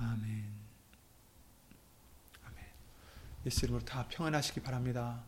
아멘. 0.00 0.52
아멘. 2.44 2.64
예수 3.46 3.64
이름으로 3.64 3.84
다 3.84 4.06
평안하시기 4.08 4.60
바랍니다. 4.60 5.24